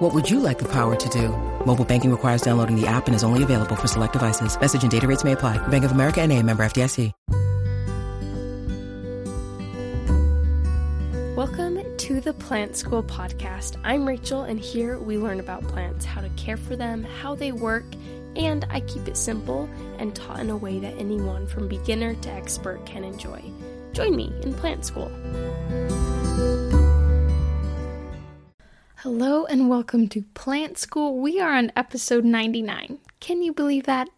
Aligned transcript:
What 0.00 0.14
would 0.14 0.30
you 0.30 0.40
like 0.40 0.58
the 0.58 0.68
power 0.72 0.96
to 0.96 1.08
do? 1.10 1.28
Mobile 1.66 1.84
banking 1.84 2.10
requires 2.10 2.40
downloading 2.40 2.74
the 2.74 2.86
app 2.86 3.06
and 3.06 3.14
is 3.14 3.22
only 3.22 3.42
available 3.42 3.76
for 3.76 3.86
select 3.86 4.14
devices. 4.14 4.58
Message 4.58 4.80
and 4.80 4.90
data 4.90 5.06
rates 5.06 5.24
may 5.24 5.32
apply. 5.32 5.58
Bank 5.68 5.84
of 5.84 5.92
America 5.92 6.22
and 6.22 6.32
a 6.32 6.42
member 6.42 6.62
FDIC. 6.62 7.12
Welcome 11.36 11.84
to 11.98 12.20
the 12.22 12.32
Plant 12.32 12.76
School 12.76 13.02
Podcast. 13.02 13.78
I'm 13.84 14.08
Rachel, 14.08 14.40
and 14.44 14.58
here 14.58 14.98
we 14.98 15.18
learn 15.18 15.38
about 15.38 15.64
plants, 15.64 16.06
how 16.06 16.22
to 16.22 16.30
care 16.30 16.56
for 16.56 16.76
them, 16.76 17.04
how 17.04 17.34
they 17.34 17.52
work, 17.52 17.84
and 18.36 18.64
I 18.70 18.80
keep 18.80 19.06
it 19.06 19.18
simple 19.18 19.68
and 19.98 20.14
taught 20.14 20.40
in 20.40 20.48
a 20.48 20.56
way 20.56 20.78
that 20.78 20.94
anyone 20.96 21.46
from 21.46 21.68
beginner 21.68 22.14
to 22.14 22.30
expert 22.30 22.86
can 22.86 23.04
enjoy. 23.04 23.42
Join 23.92 24.16
me 24.16 24.32
in 24.40 24.54
Plant 24.54 24.86
School. 24.86 25.12
Hello, 29.02 29.46
and 29.46 29.70
welcome 29.70 30.08
to 30.08 30.24
Plant 30.34 30.76
School. 30.76 31.16
We 31.16 31.40
are 31.40 31.54
on 31.54 31.72
episode 31.74 32.22
99. 32.22 32.98
Can 33.18 33.40
you 33.40 33.50
believe 33.50 33.84
that? 33.84 34.10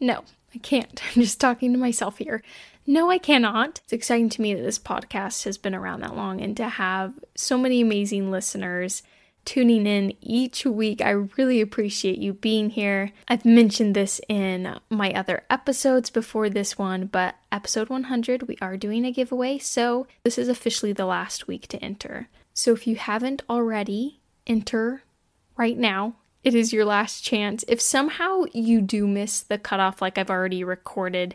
No, 0.00 0.24
I 0.54 0.58
can't. 0.58 1.02
I'm 1.14 1.20
just 1.20 1.38
talking 1.38 1.74
to 1.74 1.78
myself 1.78 2.16
here. 2.16 2.42
No, 2.86 3.10
I 3.10 3.18
cannot. 3.18 3.82
It's 3.84 3.92
exciting 3.92 4.30
to 4.30 4.40
me 4.40 4.54
that 4.54 4.62
this 4.62 4.78
podcast 4.78 5.44
has 5.44 5.58
been 5.58 5.74
around 5.74 6.00
that 6.00 6.16
long 6.16 6.40
and 6.40 6.56
to 6.56 6.70
have 6.70 7.18
so 7.34 7.58
many 7.58 7.82
amazing 7.82 8.30
listeners 8.30 9.02
tuning 9.44 9.86
in 9.86 10.14
each 10.22 10.64
week. 10.64 11.02
I 11.02 11.10
really 11.10 11.60
appreciate 11.60 12.16
you 12.16 12.32
being 12.32 12.70
here. 12.70 13.12
I've 13.28 13.44
mentioned 13.44 13.94
this 13.94 14.22
in 14.26 14.80
my 14.88 15.12
other 15.12 15.44
episodes 15.50 16.08
before 16.08 16.48
this 16.48 16.78
one, 16.78 17.08
but 17.08 17.34
episode 17.52 17.90
100, 17.90 18.48
we 18.48 18.56
are 18.62 18.78
doing 18.78 19.04
a 19.04 19.12
giveaway, 19.12 19.58
so 19.58 20.06
this 20.24 20.38
is 20.38 20.48
officially 20.48 20.94
the 20.94 21.04
last 21.04 21.46
week 21.46 21.68
to 21.68 21.84
enter. 21.84 22.30
So 22.56 22.72
if 22.72 22.86
you 22.86 22.96
haven't 22.96 23.42
already, 23.50 24.20
enter 24.46 25.02
right 25.58 25.76
now. 25.76 26.14
It 26.42 26.54
is 26.54 26.72
your 26.72 26.86
last 26.86 27.20
chance. 27.20 27.66
If 27.68 27.82
somehow 27.82 28.44
you 28.54 28.80
do 28.80 29.06
miss 29.06 29.40
the 29.40 29.58
cutoff, 29.58 30.00
like 30.00 30.16
I've 30.16 30.30
already 30.30 30.64
recorded 30.64 31.34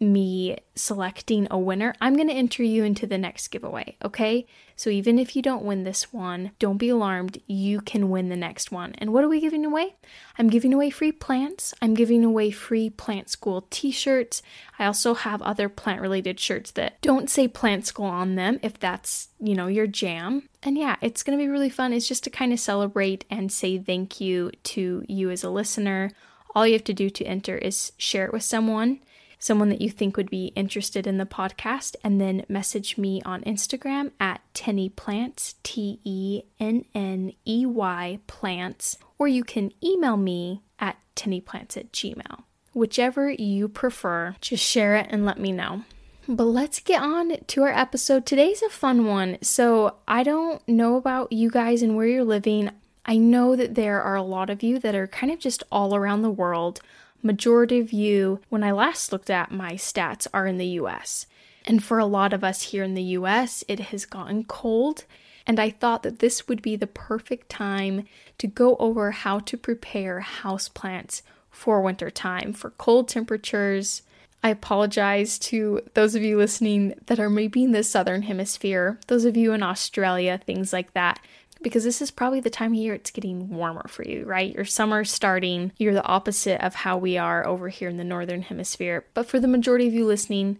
me 0.00 0.56
selecting 0.74 1.46
a 1.50 1.58
winner, 1.58 1.94
I'm 2.00 2.16
going 2.16 2.28
to 2.28 2.34
enter 2.34 2.62
you 2.62 2.84
into 2.84 3.06
the 3.06 3.18
next 3.18 3.48
giveaway, 3.48 3.96
okay? 4.04 4.46
So 4.76 4.90
even 4.90 5.18
if 5.18 5.36
you 5.36 5.42
don't 5.42 5.64
win 5.64 5.84
this 5.84 6.12
one, 6.12 6.50
don't 6.58 6.78
be 6.78 6.88
alarmed. 6.88 7.38
You 7.46 7.80
can 7.80 8.10
win 8.10 8.28
the 8.28 8.36
next 8.36 8.72
one. 8.72 8.94
And 8.98 9.12
what 9.12 9.22
are 9.22 9.28
we 9.28 9.40
giving 9.40 9.64
away? 9.64 9.94
I'm 10.36 10.48
giving 10.48 10.74
away 10.74 10.90
free 10.90 11.12
plants. 11.12 11.74
I'm 11.80 11.94
giving 11.94 12.24
away 12.24 12.50
free 12.50 12.90
plant 12.90 13.30
school 13.30 13.66
t 13.70 13.92
shirts. 13.92 14.42
I 14.78 14.86
also 14.86 15.14
have 15.14 15.40
other 15.42 15.68
plant 15.68 16.00
related 16.00 16.40
shirts 16.40 16.72
that 16.72 17.00
don't 17.00 17.30
say 17.30 17.46
plant 17.46 17.86
school 17.86 18.06
on 18.06 18.34
them 18.34 18.58
if 18.62 18.78
that's, 18.78 19.28
you 19.38 19.54
know, 19.54 19.68
your 19.68 19.86
jam. 19.86 20.48
And 20.64 20.76
yeah, 20.76 20.96
it's 21.00 21.22
going 21.22 21.38
to 21.38 21.42
be 21.42 21.48
really 21.48 21.70
fun. 21.70 21.92
It's 21.92 22.08
just 22.08 22.24
to 22.24 22.30
kind 22.30 22.52
of 22.52 22.58
celebrate 22.58 23.24
and 23.30 23.52
say 23.52 23.78
thank 23.78 24.20
you 24.20 24.50
to 24.64 25.04
you 25.08 25.30
as 25.30 25.44
a 25.44 25.50
listener. 25.50 26.10
All 26.54 26.66
you 26.66 26.72
have 26.72 26.84
to 26.84 26.94
do 26.94 27.10
to 27.10 27.24
enter 27.24 27.56
is 27.56 27.92
share 27.96 28.26
it 28.26 28.32
with 28.32 28.42
someone 28.42 29.00
someone 29.44 29.68
that 29.68 29.82
you 29.82 29.90
think 29.90 30.16
would 30.16 30.30
be 30.30 30.46
interested 30.56 31.06
in 31.06 31.18
the 31.18 31.26
podcast, 31.26 31.96
and 32.02 32.18
then 32.18 32.46
message 32.48 32.96
me 32.96 33.20
on 33.26 33.42
Instagram 33.42 34.10
at 34.18 34.40
Tenney 34.54 34.88
Plants, 34.88 35.56
T 35.62 36.00
E 36.02 36.44
N 36.58 36.86
N 36.94 37.30
E 37.46 37.66
Y 37.66 38.20
plants, 38.26 38.96
or 39.18 39.28
you 39.28 39.44
can 39.44 39.70
email 39.84 40.16
me 40.16 40.62
at 40.78 40.96
tenneyplants 41.14 41.76
at 41.76 41.92
gmail. 41.92 42.44
Whichever 42.72 43.30
you 43.30 43.68
prefer, 43.68 44.34
just 44.40 44.64
share 44.64 44.96
it 44.96 45.08
and 45.10 45.26
let 45.26 45.38
me 45.38 45.52
know. 45.52 45.82
But 46.26 46.44
let's 46.44 46.80
get 46.80 47.02
on 47.02 47.36
to 47.46 47.62
our 47.64 47.68
episode. 47.72 48.24
Today's 48.24 48.62
a 48.62 48.70
fun 48.70 49.04
one. 49.04 49.36
So, 49.42 49.96
I 50.08 50.22
don't 50.22 50.66
know 50.66 50.96
about 50.96 51.32
you 51.32 51.50
guys 51.50 51.82
and 51.82 51.96
where 51.96 52.06
you're 52.06 52.24
living. 52.24 52.70
I 53.04 53.18
know 53.18 53.56
that 53.56 53.74
there 53.74 54.00
are 54.00 54.16
a 54.16 54.22
lot 54.22 54.48
of 54.48 54.62
you 54.62 54.78
that 54.78 54.94
are 54.94 55.06
kind 55.06 55.30
of 55.30 55.38
just 55.38 55.62
all 55.70 55.94
around 55.94 56.22
the 56.22 56.30
world 56.30 56.80
majority 57.24 57.80
of 57.80 57.92
you, 57.92 58.40
when 58.48 58.62
I 58.62 58.72
last 58.72 59.12
looked 59.12 59.30
at 59.30 59.50
my 59.50 59.72
stats, 59.72 60.26
are 60.32 60.46
in 60.46 60.58
the 60.58 60.66
US. 60.66 61.26
And 61.64 61.82
for 61.82 61.98
a 61.98 62.06
lot 62.06 62.32
of 62.32 62.44
us 62.44 62.62
here 62.62 62.84
in 62.84 62.94
the 62.94 63.02
US, 63.02 63.64
it 63.66 63.80
has 63.80 64.04
gotten 64.04 64.44
cold. 64.44 65.04
And 65.46 65.58
I 65.58 65.70
thought 65.70 66.02
that 66.02 66.20
this 66.20 66.46
would 66.48 66.62
be 66.62 66.76
the 66.76 66.86
perfect 66.86 67.48
time 67.48 68.06
to 68.38 68.46
go 68.46 68.76
over 68.76 69.10
how 69.10 69.40
to 69.40 69.56
prepare 69.56 70.26
houseplants 70.42 71.22
for 71.50 71.80
winter 71.80 72.10
time, 72.10 72.52
for 72.52 72.70
cold 72.70 73.08
temperatures. 73.08 74.02
I 74.42 74.50
apologize 74.50 75.38
to 75.40 75.80
those 75.94 76.14
of 76.14 76.22
you 76.22 76.36
listening 76.36 76.94
that 77.06 77.18
are 77.18 77.30
maybe 77.30 77.64
in 77.64 77.72
the 77.72 77.82
southern 77.82 78.22
hemisphere, 78.22 78.98
those 79.06 79.24
of 79.24 79.36
you 79.36 79.52
in 79.52 79.62
Australia, 79.62 80.38
things 80.44 80.72
like 80.72 80.92
that 80.92 81.18
because 81.64 81.82
this 81.82 82.00
is 82.00 82.12
probably 82.12 82.38
the 82.38 82.50
time 82.50 82.72
of 82.72 82.78
year 82.78 82.94
it's 82.94 83.10
getting 83.10 83.48
warmer 83.48 83.86
for 83.88 84.04
you, 84.04 84.24
right? 84.24 84.54
Your 84.54 84.64
summer's 84.64 85.10
starting. 85.10 85.72
You're 85.76 85.94
the 85.94 86.04
opposite 86.04 86.64
of 86.64 86.76
how 86.76 86.96
we 86.98 87.18
are 87.18 87.44
over 87.44 87.68
here 87.68 87.88
in 87.88 87.96
the 87.96 88.04
northern 88.04 88.42
hemisphere. 88.42 89.06
But 89.14 89.26
for 89.26 89.40
the 89.40 89.48
majority 89.48 89.88
of 89.88 89.94
you 89.94 90.06
listening, 90.06 90.58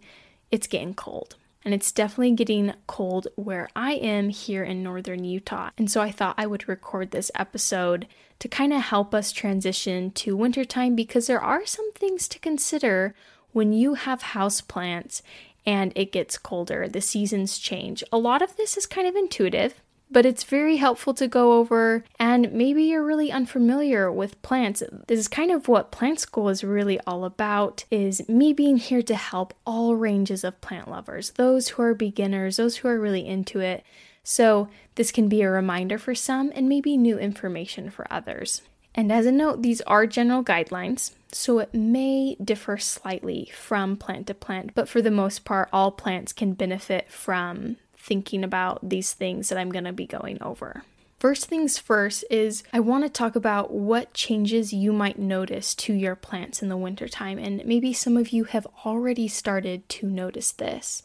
it's 0.51 0.67
getting 0.67 0.93
cold. 0.93 1.35
And 1.63 1.73
it's 1.73 1.91
definitely 1.91 2.33
getting 2.33 2.73
cold 2.85 3.27
where 3.35 3.69
I 3.75 3.93
am 3.93 4.29
here 4.29 4.63
in 4.63 4.83
northern 4.83 5.23
Utah. 5.23 5.69
And 5.77 5.89
so 5.89 6.01
I 6.01 6.11
thought 6.11 6.35
I 6.37 6.45
would 6.45 6.67
record 6.67 7.11
this 7.11 7.31
episode 7.33 8.07
to 8.39 8.47
kind 8.47 8.73
of 8.73 8.81
help 8.81 9.15
us 9.15 9.31
transition 9.31 10.11
to 10.11 10.35
wintertime 10.35 10.95
because 10.95 11.27
there 11.27 11.41
are 11.41 11.65
some 11.65 11.91
things 11.93 12.27
to 12.27 12.39
consider 12.39 13.15
when 13.51 13.73
you 13.73 13.93
have 13.93 14.21
houseplants 14.21 15.21
and 15.65 15.91
it 15.95 16.11
gets 16.11 16.37
colder, 16.37 16.87
the 16.87 17.01
seasons 17.01 17.57
change. 17.57 18.03
A 18.11 18.17
lot 18.17 18.41
of 18.41 18.55
this 18.57 18.77
is 18.77 18.85
kind 18.85 19.07
of 19.07 19.15
intuitive 19.15 19.81
but 20.09 20.25
it's 20.25 20.43
very 20.43 20.77
helpful 20.77 21.13
to 21.15 21.27
go 21.27 21.53
over 21.53 22.03
and 22.19 22.51
maybe 22.53 22.83
you're 22.83 23.03
really 23.03 23.31
unfamiliar 23.31 24.11
with 24.11 24.41
plants. 24.41 24.83
This 25.07 25.19
is 25.19 25.27
kind 25.27 25.51
of 25.51 25.67
what 25.67 25.91
plant 25.91 26.19
school 26.19 26.49
is 26.49 26.63
really 26.63 26.99
all 27.01 27.25
about 27.25 27.85
is 27.89 28.27
me 28.29 28.53
being 28.53 28.77
here 28.77 29.01
to 29.03 29.15
help 29.15 29.53
all 29.65 29.95
ranges 29.95 30.43
of 30.43 30.61
plant 30.61 30.89
lovers 30.89 31.31
those 31.31 31.69
who 31.69 31.81
are 31.81 31.93
beginners 31.93 32.57
those 32.57 32.77
who 32.77 32.87
are 32.87 32.99
really 32.99 33.25
into 33.27 33.59
it. 33.59 33.83
So 34.23 34.69
this 34.95 35.11
can 35.11 35.27
be 35.27 35.41
a 35.41 35.49
reminder 35.49 35.97
for 35.97 36.15
some 36.15 36.51
and 36.55 36.69
maybe 36.69 36.97
new 36.97 37.17
information 37.17 37.89
for 37.89 38.07
others. 38.11 38.61
And 38.93 39.11
as 39.11 39.25
a 39.25 39.31
note 39.31 39.61
these 39.61 39.81
are 39.81 40.07
general 40.07 40.43
guidelines 40.43 41.11
so 41.35 41.59
it 41.59 41.73
may 41.73 42.35
differ 42.35 42.77
slightly 42.77 43.51
from 43.53 43.97
plant 43.97 44.27
to 44.27 44.33
plant, 44.33 44.73
but 44.73 44.87
for 44.87 45.01
the 45.01 45.11
most 45.11 45.43
part, 45.43 45.67
all 45.73 45.91
plants 45.91 46.31
can 46.31 46.53
benefit 46.53 47.11
from 47.11 47.75
thinking 48.05 48.43
about 48.43 48.87
these 48.87 49.13
things 49.13 49.49
that 49.49 49.57
I'm 49.57 49.71
going 49.71 49.85
to 49.85 49.93
be 49.93 50.05
going 50.05 50.41
over. 50.41 50.83
First 51.17 51.47
things 51.47 51.79
first 51.79 52.23
is 52.29 52.63
I 52.71 52.79
want 52.79 53.03
to 53.03 53.09
talk 53.09 53.35
about 53.35 53.71
what 53.71 54.13
changes 54.13 54.71
you 54.71 54.93
might 54.93 55.17
notice 55.17 55.73
to 55.75 55.93
your 55.93 56.15
plants 56.15 56.61
in 56.61 56.69
the 56.69 56.77
wintertime, 56.77 57.39
and 57.39 57.65
maybe 57.65 57.93
some 57.93 58.15
of 58.15 58.29
you 58.29 58.43
have 58.43 58.67
already 58.85 59.27
started 59.27 59.89
to 59.89 60.07
notice 60.07 60.51
this. 60.51 61.01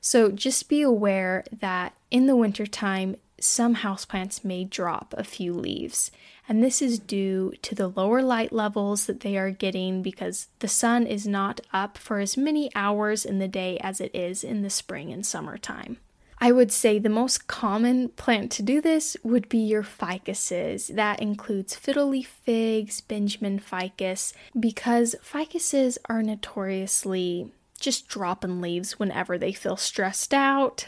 So 0.00 0.30
just 0.30 0.68
be 0.68 0.82
aware 0.82 1.44
that 1.60 1.94
in 2.10 2.26
the 2.26 2.36
wintertime, 2.36 3.16
some 3.40 3.76
houseplants 3.76 4.44
may 4.44 4.64
drop 4.64 5.14
a 5.16 5.24
few 5.24 5.54
leaves, 5.54 6.10
and 6.48 6.62
this 6.62 6.82
is 6.82 6.98
due 6.98 7.52
to 7.62 7.74
the 7.74 7.88
lower 7.88 8.22
light 8.22 8.52
levels 8.52 9.06
that 9.06 9.20
they 9.20 9.36
are 9.36 9.50
getting 9.50 10.02
because 10.02 10.48
the 10.58 10.68
sun 10.68 11.06
is 11.06 11.26
not 11.26 11.60
up 11.72 11.96
for 11.96 12.18
as 12.18 12.36
many 12.36 12.70
hours 12.74 13.24
in 13.24 13.38
the 13.38 13.48
day 13.48 13.78
as 13.78 14.00
it 14.00 14.14
is 14.14 14.44
in 14.44 14.62
the 14.62 14.70
spring 14.70 15.12
and 15.12 15.24
summertime. 15.24 15.98
I 16.46 16.52
would 16.52 16.70
say 16.70 17.00
the 17.00 17.08
most 17.08 17.48
common 17.48 18.10
plant 18.10 18.52
to 18.52 18.62
do 18.62 18.80
this 18.80 19.16
would 19.24 19.48
be 19.48 19.58
your 19.58 19.82
ficuses. 19.82 20.94
That 20.94 21.20
includes 21.20 21.74
fiddle 21.74 22.10
leaf 22.10 22.28
figs, 22.44 23.00
Benjamin 23.00 23.58
ficus, 23.58 24.32
because 24.56 25.16
ficuses 25.20 25.98
are 26.08 26.22
notoriously 26.22 27.50
just 27.80 28.06
dropping 28.06 28.60
leaves 28.60 28.96
whenever 28.96 29.36
they 29.36 29.52
feel 29.52 29.76
stressed 29.76 30.32
out. 30.32 30.86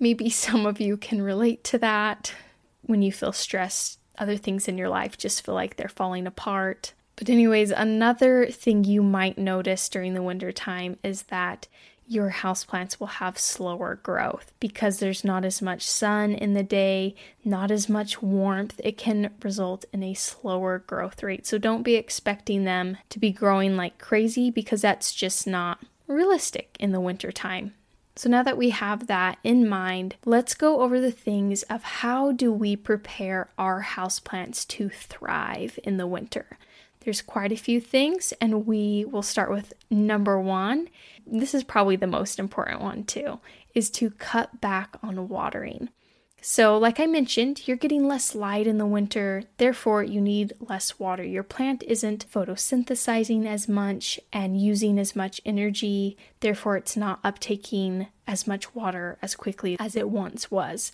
Maybe 0.00 0.28
some 0.46 0.66
of 0.66 0.80
you 0.80 0.96
can 0.96 1.22
relate 1.22 1.62
to 1.62 1.78
that. 1.78 2.34
When 2.82 3.00
you 3.00 3.12
feel 3.12 3.32
stressed, 3.32 4.00
other 4.18 4.36
things 4.36 4.66
in 4.66 4.76
your 4.76 4.88
life 4.88 5.16
just 5.16 5.46
feel 5.46 5.54
like 5.54 5.76
they're 5.76 5.88
falling 5.88 6.26
apart. 6.26 6.92
But, 7.14 7.30
anyways, 7.30 7.70
another 7.70 8.46
thing 8.46 8.82
you 8.82 9.04
might 9.04 9.38
notice 9.38 9.88
during 9.88 10.14
the 10.14 10.24
winter 10.24 10.50
time 10.50 10.98
is 11.04 11.22
that 11.30 11.68
your 12.08 12.30
houseplants 12.30 12.98
will 12.98 13.06
have 13.06 13.38
slower 13.38 14.00
growth 14.02 14.52
because 14.60 14.98
there's 14.98 15.24
not 15.24 15.44
as 15.44 15.60
much 15.60 15.82
sun 15.82 16.32
in 16.32 16.54
the 16.54 16.62
day, 16.62 17.14
not 17.44 17.70
as 17.70 17.88
much 17.88 18.22
warmth. 18.22 18.80
It 18.82 18.96
can 18.96 19.30
result 19.42 19.84
in 19.92 20.02
a 20.02 20.14
slower 20.14 20.78
growth 20.78 21.22
rate. 21.22 21.46
So 21.46 21.58
don't 21.58 21.82
be 21.82 21.96
expecting 21.96 22.64
them 22.64 22.96
to 23.10 23.18
be 23.18 23.30
growing 23.30 23.76
like 23.76 23.98
crazy 23.98 24.50
because 24.50 24.80
that's 24.80 25.14
just 25.14 25.46
not 25.46 25.80
realistic 26.06 26.76
in 26.80 26.92
the 26.92 27.00
wintertime. 27.00 27.74
So 28.16 28.28
now 28.28 28.42
that 28.42 28.58
we 28.58 28.70
have 28.70 29.06
that 29.06 29.38
in 29.44 29.68
mind, 29.68 30.16
let's 30.24 30.54
go 30.54 30.80
over 30.80 31.00
the 31.00 31.12
things 31.12 31.62
of 31.64 31.84
how 31.84 32.32
do 32.32 32.52
we 32.52 32.74
prepare 32.74 33.48
our 33.56 33.82
houseplants 33.82 34.66
to 34.68 34.88
thrive 34.88 35.78
in 35.84 35.98
the 35.98 36.06
winter. 36.06 36.58
There's 37.00 37.22
quite 37.22 37.52
a 37.52 37.56
few 37.56 37.80
things, 37.80 38.32
and 38.40 38.66
we 38.66 39.04
will 39.04 39.22
start 39.22 39.50
with 39.50 39.72
number 39.90 40.40
one. 40.40 40.88
This 41.26 41.54
is 41.54 41.64
probably 41.64 41.96
the 41.96 42.06
most 42.06 42.38
important 42.38 42.80
one, 42.80 43.04
too, 43.04 43.40
is 43.74 43.90
to 43.90 44.10
cut 44.10 44.60
back 44.60 44.96
on 45.02 45.28
watering. 45.28 45.90
So, 46.40 46.78
like 46.78 47.00
I 47.00 47.06
mentioned, 47.06 47.66
you're 47.66 47.76
getting 47.76 48.06
less 48.06 48.34
light 48.34 48.68
in 48.68 48.78
the 48.78 48.86
winter, 48.86 49.42
therefore, 49.56 50.04
you 50.04 50.20
need 50.20 50.52
less 50.60 50.98
water. 50.98 51.24
Your 51.24 51.42
plant 51.42 51.82
isn't 51.82 52.30
photosynthesizing 52.30 53.44
as 53.44 53.68
much 53.68 54.20
and 54.32 54.60
using 54.60 55.00
as 55.00 55.16
much 55.16 55.40
energy, 55.44 56.16
therefore, 56.40 56.76
it's 56.76 56.96
not 56.96 57.22
uptaking 57.24 58.08
as 58.26 58.46
much 58.46 58.72
water 58.74 59.18
as 59.20 59.34
quickly 59.34 59.76
as 59.80 59.96
it 59.96 60.10
once 60.10 60.48
was. 60.48 60.92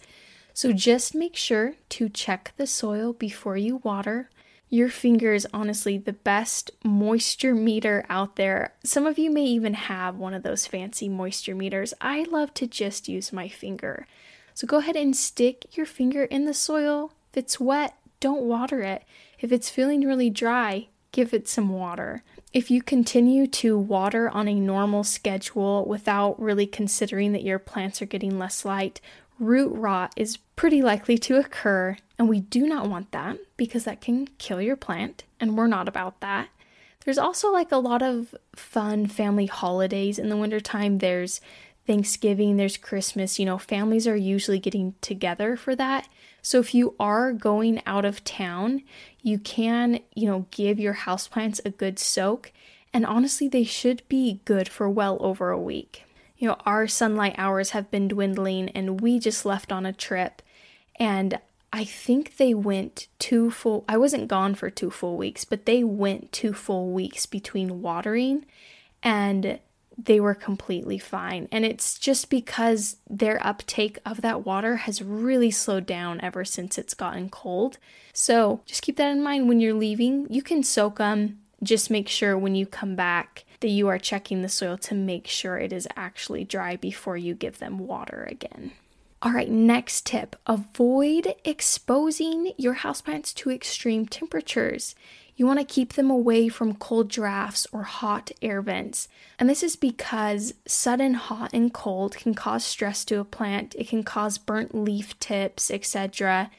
So, 0.54 0.72
just 0.72 1.14
make 1.14 1.36
sure 1.36 1.74
to 1.90 2.08
check 2.08 2.54
the 2.56 2.66
soil 2.66 3.12
before 3.12 3.58
you 3.58 3.76
water. 3.84 4.30
Your 4.74 4.88
finger 4.88 5.32
is 5.32 5.46
honestly 5.54 5.98
the 5.98 6.12
best 6.12 6.72
moisture 6.82 7.54
meter 7.54 8.04
out 8.08 8.34
there. 8.34 8.74
Some 8.82 9.06
of 9.06 9.20
you 9.20 9.30
may 9.30 9.44
even 9.44 9.74
have 9.74 10.16
one 10.16 10.34
of 10.34 10.42
those 10.42 10.66
fancy 10.66 11.08
moisture 11.08 11.54
meters. 11.54 11.94
I 12.00 12.24
love 12.24 12.52
to 12.54 12.66
just 12.66 13.08
use 13.08 13.32
my 13.32 13.46
finger. 13.46 14.08
So 14.52 14.66
go 14.66 14.78
ahead 14.78 14.96
and 14.96 15.14
stick 15.14 15.76
your 15.76 15.86
finger 15.86 16.24
in 16.24 16.44
the 16.44 16.52
soil. 16.52 17.12
If 17.30 17.36
it's 17.36 17.60
wet, 17.60 17.94
don't 18.18 18.42
water 18.42 18.80
it. 18.80 19.04
If 19.38 19.52
it's 19.52 19.70
feeling 19.70 20.00
really 20.00 20.28
dry, 20.28 20.88
give 21.12 21.32
it 21.32 21.46
some 21.46 21.68
water. 21.68 22.24
If 22.52 22.68
you 22.68 22.82
continue 22.82 23.46
to 23.46 23.78
water 23.78 24.28
on 24.28 24.48
a 24.48 24.54
normal 24.54 25.04
schedule 25.04 25.84
without 25.84 26.42
really 26.42 26.66
considering 26.66 27.30
that 27.30 27.44
your 27.44 27.60
plants 27.60 28.02
are 28.02 28.06
getting 28.06 28.40
less 28.40 28.64
light, 28.64 29.00
root 29.38 29.72
rot 29.74 30.12
is 30.16 30.38
pretty 30.56 30.82
likely 30.82 31.18
to 31.18 31.36
occur, 31.36 31.96
and 32.18 32.28
we 32.28 32.40
do 32.40 32.66
not 32.66 32.88
want 32.88 33.12
that 33.12 33.38
because 33.56 33.84
that 33.84 34.00
can 34.00 34.28
kill 34.38 34.60
your 34.60 34.76
plant, 34.76 35.24
and 35.40 35.56
we're 35.56 35.66
not 35.66 35.88
about 35.88 36.20
that. 36.20 36.48
There's 37.04 37.18
also 37.18 37.52
like 37.52 37.70
a 37.70 37.76
lot 37.76 38.02
of 38.02 38.34
fun 38.56 39.06
family 39.06 39.46
holidays 39.46 40.18
in 40.18 40.30
the 40.30 40.36
wintertime. 40.36 40.98
There's 40.98 41.40
Thanksgiving, 41.86 42.56
there's 42.56 42.78
Christmas, 42.78 43.38
you 43.38 43.44
know, 43.44 43.58
families 43.58 44.06
are 44.06 44.16
usually 44.16 44.58
getting 44.58 44.94
together 45.02 45.54
for 45.54 45.76
that. 45.76 46.08
So 46.40 46.58
if 46.58 46.74
you 46.74 46.94
are 46.98 47.32
going 47.32 47.82
out 47.84 48.06
of 48.06 48.24
town, 48.24 48.82
you 49.20 49.38
can, 49.38 50.00
you 50.14 50.26
know, 50.26 50.46
give 50.50 50.80
your 50.80 50.94
houseplants 50.94 51.60
a 51.64 51.70
good 51.70 51.98
soak. 51.98 52.52
And 52.94 53.04
honestly, 53.04 53.48
they 53.48 53.64
should 53.64 54.02
be 54.08 54.40
good 54.44 54.68
for 54.68 54.88
well 54.88 55.18
over 55.20 55.50
a 55.50 55.60
week. 55.60 56.03
You 56.44 56.50
know, 56.50 56.58
our 56.66 56.86
sunlight 56.86 57.36
hours 57.38 57.70
have 57.70 57.90
been 57.90 58.06
dwindling 58.06 58.68
and 58.74 59.00
we 59.00 59.18
just 59.18 59.46
left 59.46 59.72
on 59.72 59.86
a 59.86 59.94
trip 59.94 60.42
and 60.96 61.40
I 61.72 61.84
think 61.84 62.36
they 62.36 62.52
went 62.52 63.08
two 63.18 63.50
full 63.50 63.82
I 63.88 63.96
wasn't 63.96 64.28
gone 64.28 64.54
for 64.54 64.68
two 64.68 64.90
full 64.90 65.16
weeks, 65.16 65.46
but 65.46 65.64
they 65.64 65.82
went 65.82 66.32
two 66.32 66.52
full 66.52 66.90
weeks 66.90 67.24
between 67.24 67.80
watering 67.80 68.44
and 69.02 69.58
they 69.96 70.20
were 70.20 70.34
completely 70.34 70.98
fine. 70.98 71.48
And 71.50 71.64
it's 71.64 71.98
just 71.98 72.28
because 72.28 72.96
their 73.08 73.42
uptake 73.42 73.98
of 74.04 74.20
that 74.20 74.44
water 74.44 74.76
has 74.76 75.00
really 75.00 75.50
slowed 75.50 75.86
down 75.86 76.20
ever 76.20 76.44
since 76.44 76.76
it's 76.76 76.92
gotten 76.92 77.30
cold. 77.30 77.78
So 78.12 78.60
just 78.66 78.82
keep 78.82 78.98
that 78.98 79.10
in 79.10 79.22
mind 79.22 79.48
when 79.48 79.60
you're 79.60 79.72
leaving. 79.72 80.26
You 80.28 80.42
can 80.42 80.62
soak 80.62 80.98
them. 80.98 81.38
Just 81.62 81.90
make 81.90 82.08
sure 82.10 82.36
when 82.36 82.54
you 82.54 82.66
come 82.66 82.96
back 82.96 83.46
that 83.64 83.70
you 83.70 83.88
are 83.88 83.98
checking 83.98 84.42
the 84.42 84.48
soil 84.50 84.76
to 84.76 84.94
make 84.94 85.26
sure 85.26 85.56
it 85.56 85.72
is 85.72 85.88
actually 85.96 86.44
dry 86.44 86.76
before 86.76 87.16
you 87.16 87.32
give 87.32 87.60
them 87.60 87.78
water 87.78 88.28
again. 88.30 88.72
All 89.22 89.32
right, 89.32 89.48
next 89.48 90.04
tip 90.04 90.36
avoid 90.46 91.34
exposing 91.46 92.52
your 92.58 92.74
houseplants 92.74 93.32
to 93.36 93.50
extreme 93.50 94.04
temperatures. 94.04 94.94
You 95.34 95.46
want 95.46 95.60
to 95.60 95.64
keep 95.64 95.94
them 95.94 96.10
away 96.10 96.50
from 96.50 96.74
cold 96.74 97.08
drafts 97.08 97.66
or 97.72 97.84
hot 97.84 98.30
air 98.42 98.60
vents. 98.60 99.08
And 99.38 99.48
this 99.48 99.62
is 99.62 99.76
because 99.76 100.52
sudden 100.66 101.14
hot 101.14 101.54
and 101.54 101.72
cold 101.72 102.16
can 102.16 102.34
cause 102.34 102.66
stress 102.66 103.02
to 103.06 103.18
a 103.18 103.24
plant, 103.24 103.74
it 103.78 103.88
can 103.88 104.02
cause 104.02 104.36
burnt 104.36 104.74
leaf 104.74 105.18
tips, 105.20 105.70
etc. 105.70 106.50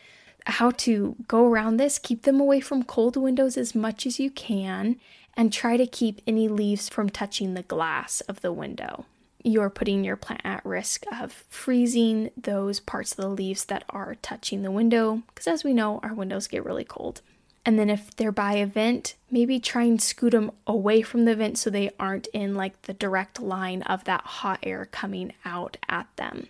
How 0.47 0.71
to 0.71 1.15
go 1.27 1.45
around 1.45 1.77
this, 1.77 1.97
keep 1.97 2.24
them 2.24 2.39
away 2.39 2.59
from 2.59 2.83
cold 2.83 3.18
windows 3.18 3.57
as 3.57 3.74
much 3.74 4.06
as 4.06 4.19
you 4.19 4.30
can, 4.30 4.97
and 5.36 5.51
try 5.51 5.75
to 5.75 5.88
keep 5.88 6.21
any 6.27 6.47
leaves 6.47 6.88
from 6.88 7.09
touching 7.09 7.53
the 7.53 7.63
glass 7.63 8.21
of 8.21 8.42
the 8.42 8.53
window. 8.53 9.06
You're 9.44 9.69
putting 9.69 10.03
your 10.03 10.15
plant 10.15 10.42
at 10.44 10.65
risk 10.65 11.03
of 11.12 11.31
freezing 11.31 12.31
those 12.36 12.80
parts 12.80 13.12
of 13.12 13.18
the 13.18 13.27
leaves 13.27 13.65
that 13.65 13.83
are 13.89 14.15
touching 14.15 14.62
the 14.62 14.71
window, 14.71 15.24
because 15.27 15.47
as 15.47 15.63
we 15.63 15.74
know, 15.74 16.00
our 16.03 16.13
windows 16.13 16.47
get 16.47 16.65
really 16.65 16.86
cold. 16.86 17.21
And 17.65 17.80
then 17.80 17.89
if 17.89 18.15
they're 18.15 18.31
by 18.31 18.53
a 18.53 18.68
vent, 18.68 19.15
maybe 19.31 19.59
try 19.59 19.83
and 19.83 20.01
scoot 20.01 20.31
them 20.31 20.51
away 20.68 21.01
from 21.01 21.25
the 21.25 21.36
vent 21.36 21.57
so 21.57 21.69
they 21.69 21.89
aren't 22.00 22.27
in 22.27 22.53
like 22.53 22.83
the 22.83 22.94
direct 22.94 23.42
line 23.42 23.81
of 23.83 24.03
that 24.03 24.21
hot 24.21 24.59
air 24.62 24.88
coming 24.92 25.33
out 25.44 25.77
at 25.89 26.07
them. 26.15 26.50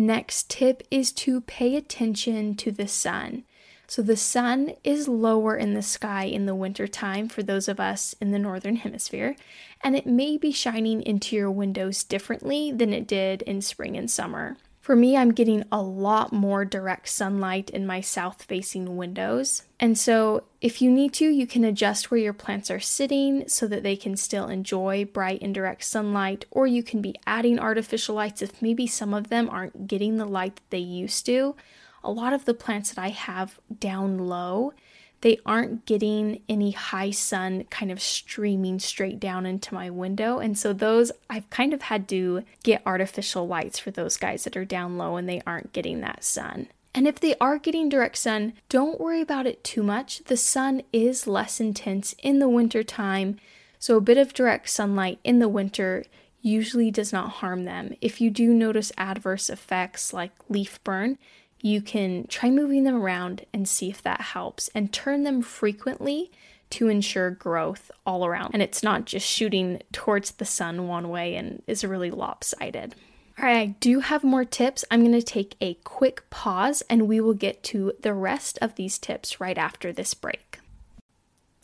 Next 0.00 0.48
tip 0.48 0.84
is 0.92 1.10
to 1.14 1.40
pay 1.40 1.74
attention 1.74 2.54
to 2.54 2.70
the 2.70 2.86
sun. 2.86 3.42
So 3.88 4.00
the 4.00 4.16
sun 4.16 4.74
is 4.84 5.08
lower 5.08 5.56
in 5.56 5.74
the 5.74 5.82
sky 5.82 6.22
in 6.26 6.46
the 6.46 6.54
wintertime 6.54 7.28
for 7.28 7.42
those 7.42 7.66
of 7.66 7.80
us 7.80 8.14
in 8.20 8.30
the 8.30 8.38
northern 8.38 8.76
hemisphere, 8.76 9.34
and 9.82 9.96
it 9.96 10.06
may 10.06 10.36
be 10.36 10.52
shining 10.52 11.02
into 11.02 11.34
your 11.34 11.50
windows 11.50 12.04
differently 12.04 12.70
than 12.70 12.92
it 12.92 13.08
did 13.08 13.42
in 13.42 13.60
spring 13.60 13.96
and 13.96 14.08
summer. 14.08 14.56
For 14.88 14.96
me, 14.96 15.18
I'm 15.18 15.34
getting 15.34 15.64
a 15.70 15.82
lot 15.82 16.32
more 16.32 16.64
direct 16.64 17.10
sunlight 17.10 17.68
in 17.68 17.86
my 17.86 18.00
south 18.00 18.44
facing 18.44 18.96
windows. 18.96 19.64
And 19.78 19.98
so, 19.98 20.44
if 20.62 20.80
you 20.80 20.90
need 20.90 21.12
to, 21.12 21.28
you 21.28 21.46
can 21.46 21.62
adjust 21.62 22.10
where 22.10 22.18
your 22.18 22.32
plants 22.32 22.70
are 22.70 22.80
sitting 22.80 23.46
so 23.48 23.66
that 23.66 23.82
they 23.82 23.96
can 23.96 24.16
still 24.16 24.48
enjoy 24.48 25.04
bright 25.04 25.42
and 25.42 25.54
direct 25.54 25.84
sunlight, 25.84 26.46
or 26.50 26.66
you 26.66 26.82
can 26.82 27.02
be 27.02 27.16
adding 27.26 27.58
artificial 27.58 28.14
lights 28.14 28.40
if 28.40 28.62
maybe 28.62 28.86
some 28.86 29.12
of 29.12 29.28
them 29.28 29.50
aren't 29.50 29.88
getting 29.88 30.16
the 30.16 30.24
light 30.24 30.56
that 30.56 30.70
they 30.70 30.78
used 30.78 31.26
to. 31.26 31.54
A 32.02 32.10
lot 32.10 32.32
of 32.32 32.46
the 32.46 32.54
plants 32.54 32.90
that 32.94 33.02
I 33.02 33.10
have 33.10 33.60
down 33.78 34.16
low 34.16 34.72
they 35.20 35.38
aren't 35.44 35.84
getting 35.86 36.42
any 36.48 36.70
high 36.70 37.10
sun 37.10 37.64
kind 37.70 37.90
of 37.90 38.00
streaming 38.00 38.78
straight 38.78 39.18
down 39.18 39.46
into 39.46 39.74
my 39.74 39.90
window. 39.90 40.38
And 40.38 40.56
so 40.56 40.72
those 40.72 41.10
I've 41.28 41.50
kind 41.50 41.74
of 41.74 41.82
had 41.82 42.08
to 42.08 42.44
get 42.62 42.82
artificial 42.86 43.46
lights 43.46 43.78
for 43.78 43.90
those 43.90 44.16
guys 44.16 44.44
that 44.44 44.56
are 44.56 44.64
down 44.64 44.96
low 44.96 45.16
and 45.16 45.28
they 45.28 45.42
aren't 45.46 45.72
getting 45.72 46.00
that 46.00 46.24
sun. 46.24 46.68
And 46.94 47.06
if 47.06 47.20
they 47.20 47.34
are 47.40 47.58
getting 47.58 47.88
direct 47.88 48.16
sun, 48.16 48.54
don't 48.68 49.00
worry 49.00 49.20
about 49.20 49.46
it 49.46 49.62
too 49.62 49.82
much. 49.82 50.24
The 50.24 50.36
sun 50.36 50.82
is 50.92 51.26
less 51.26 51.60
intense 51.60 52.14
in 52.22 52.38
the 52.38 52.48
winter 52.48 52.82
time, 52.82 53.38
so 53.78 53.96
a 53.96 54.00
bit 54.00 54.18
of 54.18 54.34
direct 54.34 54.70
sunlight 54.70 55.20
in 55.22 55.38
the 55.38 55.48
winter 55.48 56.04
usually 56.40 56.90
does 56.90 57.12
not 57.12 57.30
harm 57.34 57.64
them. 57.64 57.94
If 58.00 58.20
you 58.20 58.30
do 58.30 58.52
notice 58.52 58.90
adverse 58.96 59.50
effects 59.50 60.12
like 60.12 60.32
leaf 60.48 60.82
burn, 60.82 61.18
you 61.60 61.80
can 61.80 62.26
try 62.28 62.50
moving 62.50 62.84
them 62.84 62.96
around 62.96 63.44
and 63.52 63.68
see 63.68 63.90
if 63.90 64.02
that 64.02 64.20
helps 64.20 64.68
and 64.74 64.92
turn 64.92 65.24
them 65.24 65.42
frequently 65.42 66.30
to 66.70 66.88
ensure 66.88 67.30
growth 67.30 67.90
all 68.06 68.26
around. 68.26 68.50
And 68.52 68.62
it's 68.62 68.82
not 68.82 69.04
just 69.04 69.26
shooting 69.26 69.82
towards 69.92 70.32
the 70.32 70.44
sun 70.44 70.86
one 70.86 71.08
way 71.08 71.34
and 71.34 71.62
is 71.66 71.84
really 71.84 72.10
lopsided. 72.10 72.94
All 73.38 73.44
right, 73.44 73.56
I 73.56 73.66
do 73.80 74.00
have 74.00 74.24
more 74.24 74.44
tips. 74.44 74.84
I'm 74.90 75.00
going 75.00 75.12
to 75.12 75.22
take 75.22 75.56
a 75.60 75.74
quick 75.74 76.28
pause 76.28 76.82
and 76.90 77.08
we 77.08 77.20
will 77.20 77.34
get 77.34 77.62
to 77.64 77.92
the 78.00 78.12
rest 78.12 78.58
of 78.60 78.74
these 78.74 78.98
tips 78.98 79.40
right 79.40 79.56
after 79.56 79.92
this 79.92 80.12
break. 80.12 80.58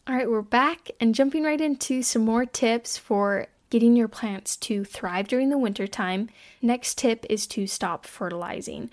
All 0.06 0.14
right, 0.14 0.30
we're 0.30 0.42
back 0.42 0.90
and 1.00 1.14
jumping 1.14 1.44
right 1.44 1.60
into 1.60 2.02
some 2.02 2.24
more 2.24 2.46
tips 2.46 2.96
for 2.96 3.48
getting 3.70 3.96
your 3.96 4.06
plants 4.06 4.54
to 4.54 4.84
thrive 4.84 5.26
during 5.26 5.48
the 5.48 5.58
wintertime. 5.58 6.28
Next 6.62 6.96
tip 6.96 7.26
is 7.28 7.46
to 7.48 7.66
stop 7.66 8.06
fertilizing. 8.06 8.90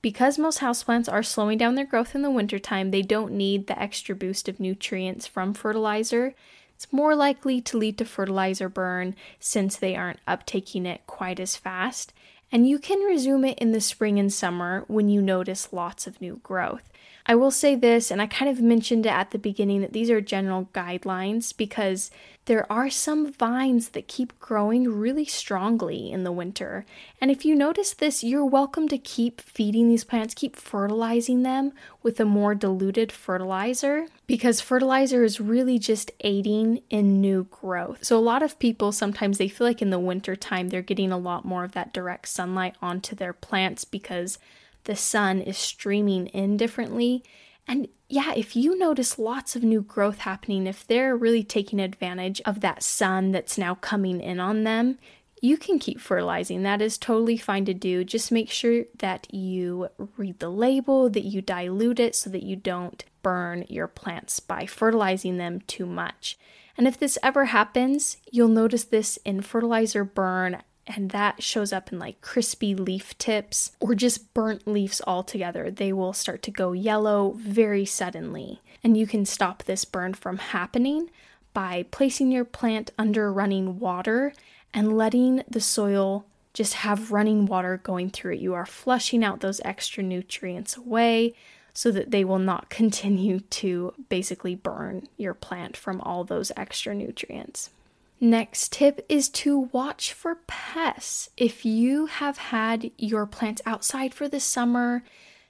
Because 0.00 0.38
most 0.38 0.60
houseplants 0.60 1.10
are 1.12 1.22
slowing 1.22 1.58
down 1.58 1.74
their 1.74 1.84
growth 1.84 2.14
in 2.14 2.22
the 2.22 2.30
wintertime, 2.30 2.90
they 2.90 3.02
don't 3.02 3.32
need 3.32 3.66
the 3.66 3.80
extra 3.80 4.14
boost 4.14 4.48
of 4.48 4.60
nutrients 4.60 5.26
from 5.26 5.54
fertilizer. 5.54 6.34
It's 6.74 6.92
more 6.92 7.16
likely 7.16 7.60
to 7.62 7.78
lead 7.78 7.98
to 7.98 8.04
fertilizer 8.04 8.68
burn 8.68 9.16
since 9.40 9.76
they 9.76 9.96
aren't 9.96 10.24
uptaking 10.26 10.86
it 10.86 11.00
quite 11.06 11.40
as 11.40 11.56
fast. 11.56 12.12
And 12.52 12.68
you 12.68 12.78
can 12.78 13.00
resume 13.00 13.44
it 13.44 13.58
in 13.58 13.72
the 13.72 13.80
spring 13.80 14.18
and 14.18 14.32
summer 14.32 14.84
when 14.86 15.08
you 15.08 15.20
notice 15.20 15.72
lots 15.72 16.06
of 16.06 16.20
new 16.20 16.40
growth. 16.42 16.88
I 17.26 17.34
will 17.34 17.50
say 17.50 17.74
this, 17.74 18.10
and 18.10 18.22
I 18.22 18.26
kind 18.26 18.50
of 18.50 18.62
mentioned 18.62 19.04
it 19.04 19.12
at 19.12 19.32
the 19.32 19.38
beginning 19.38 19.82
that 19.82 19.92
these 19.92 20.08
are 20.08 20.22
general 20.22 20.70
guidelines 20.72 21.54
because 21.54 22.10
there 22.48 22.70
are 22.72 22.88
some 22.88 23.30
vines 23.30 23.90
that 23.90 24.08
keep 24.08 24.40
growing 24.40 24.88
really 24.88 25.26
strongly 25.26 26.10
in 26.10 26.24
the 26.24 26.32
winter. 26.32 26.86
And 27.20 27.30
if 27.30 27.44
you 27.44 27.54
notice 27.54 27.92
this, 27.92 28.24
you're 28.24 28.46
welcome 28.46 28.88
to 28.88 28.96
keep 28.96 29.42
feeding 29.42 29.86
these 29.86 30.02
plants, 30.02 30.32
keep 30.32 30.56
fertilizing 30.56 31.42
them 31.42 31.72
with 32.02 32.18
a 32.18 32.24
more 32.24 32.54
diluted 32.54 33.12
fertilizer 33.12 34.06
because 34.26 34.62
fertilizer 34.62 35.24
is 35.24 35.42
really 35.42 35.78
just 35.78 36.10
aiding 36.20 36.80
in 36.88 37.20
new 37.20 37.44
growth. 37.50 38.02
So 38.02 38.16
a 38.16 38.18
lot 38.18 38.42
of 38.42 38.58
people 38.58 38.92
sometimes 38.92 39.36
they 39.36 39.48
feel 39.48 39.66
like 39.66 39.82
in 39.82 39.90
the 39.90 39.98
winter 39.98 40.34
time 40.34 40.70
they're 40.70 40.80
getting 40.80 41.12
a 41.12 41.18
lot 41.18 41.44
more 41.44 41.64
of 41.64 41.72
that 41.72 41.92
direct 41.92 42.28
sunlight 42.28 42.76
onto 42.80 43.14
their 43.14 43.34
plants 43.34 43.84
because 43.84 44.38
the 44.84 44.96
sun 44.96 45.42
is 45.42 45.58
streaming 45.58 46.28
in 46.28 46.56
differently. 46.56 47.22
And 47.66 47.88
yeah, 48.08 48.32
if 48.34 48.56
you 48.56 48.78
notice 48.78 49.18
lots 49.18 49.54
of 49.54 49.62
new 49.62 49.82
growth 49.82 50.18
happening, 50.18 50.66
if 50.66 50.86
they're 50.86 51.16
really 51.16 51.44
taking 51.44 51.78
advantage 51.78 52.40
of 52.46 52.60
that 52.60 52.82
sun 52.82 53.32
that's 53.32 53.58
now 53.58 53.74
coming 53.74 54.20
in 54.20 54.40
on 54.40 54.64
them, 54.64 54.98
you 55.42 55.56
can 55.56 55.78
keep 55.78 56.00
fertilizing. 56.00 56.62
That 56.62 56.80
is 56.80 56.96
totally 56.96 57.36
fine 57.36 57.64
to 57.66 57.74
do. 57.74 58.04
Just 58.04 58.32
make 58.32 58.50
sure 58.50 58.84
that 58.98 59.32
you 59.32 59.88
read 60.16 60.38
the 60.38 60.48
label, 60.48 61.10
that 61.10 61.24
you 61.24 61.42
dilute 61.42 62.00
it 62.00 62.16
so 62.16 62.30
that 62.30 62.42
you 62.42 62.56
don't 62.56 63.04
burn 63.22 63.64
your 63.68 63.86
plants 63.86 64.40
by 64.40 64.64
fertilizing 64.64 65.36
them 65.36 65.60
too 65.66 65.86
much. 65.86 66.38
And 66.76 66.88
if 66.88 66.98
this 66.98 67.18
ever 67.22 67.46
happens, 67.46 68.16
you'll 68.30 68.48
notice 68.48 68.84
this 68.84 69.18
in 69.24 69.42
fertilizer 69.42 70.02
burn 70.02 70.62
and 70.88 71.10
that 71.10 71.42
shows 71.42 71.72
up 71.72 71.92
in 71.92 71.98
like 71.98 72.20
crispy 72.22 72.74
leaf 72.74 73.16
tips 73.18 73.72
or 73.78 73.94
just 73.94 74.32
burnt 74.32 74.66
leaves 74.66 75.02
altogether. 75.06 75.70
They 75.70 75.92
will 75.92 76.14
start 76.14 76.42
to 76.44 76.50
go 76.50 76.72
yellow 76.72 77.34
very 77.36 77.84
suddenly. 77.84 78.62
And 78.82 78.96
you 78.96 79.06
can 79.06 79.26
stop 79.26 79.64
this 79.64 79.84
burn 79.84 80.14
from 80.14 80.38
happening 80.38 81.10
by 81.52 81.84
placing 81.90 82.32
your 82.32 82.44
plant 82.44 82.90
under 82.98 83.32
running 83.32 83.78
water 83.78 84.32
and 84.72 84.96
letting 84.96 85.42
the 85.48 85.60
soil 85.60 86.24
just 86.54 86.74
have 86.74 87.12
running 87.12 87.46
water 87.46 87.80
going 87.82 88.10
through 88.10 88.34
it. 88.34 88.40
You 88.40 88.54
are 88.54 88.66
flushing 88.66 89.22
out 89.22 89.40
those 89.40 89.60
extra 89.64 90.02
nutrients 90.02 90.76
away 90.76 91.34
so 91.74 91.90
that 91.90 92.10
they 92.10 92.24
will 92.24 92.38
not 92.38 92.70
continue 92.70 93.40
to 93.40 93.92
basically 94.08 94.54
burn 94.54 95.06
your 95.18 95.34
plant 95.34 95.76
from 95.76 96.00
all 96.00 96.24
those 96.24 96.50
extra 96.56 96.94
nutrients. 96.94 97.70
Next 98.20 98.72
tip 98.72 99.04
is 99.08 99.28
to 99.30 99.68
watch 99.72 100.12
for 100.12 100.36
pests. 100.46 101.30
If 101.36 101.64
you 101.64 102.06
have 102.06 102.38
had 102.38 102.90
your 102.98 103.26
plants 103.26 103.62
outside 103.64 104.12
for 104.12 104.28
the 104.28 104.40
summer, 104.40 105.04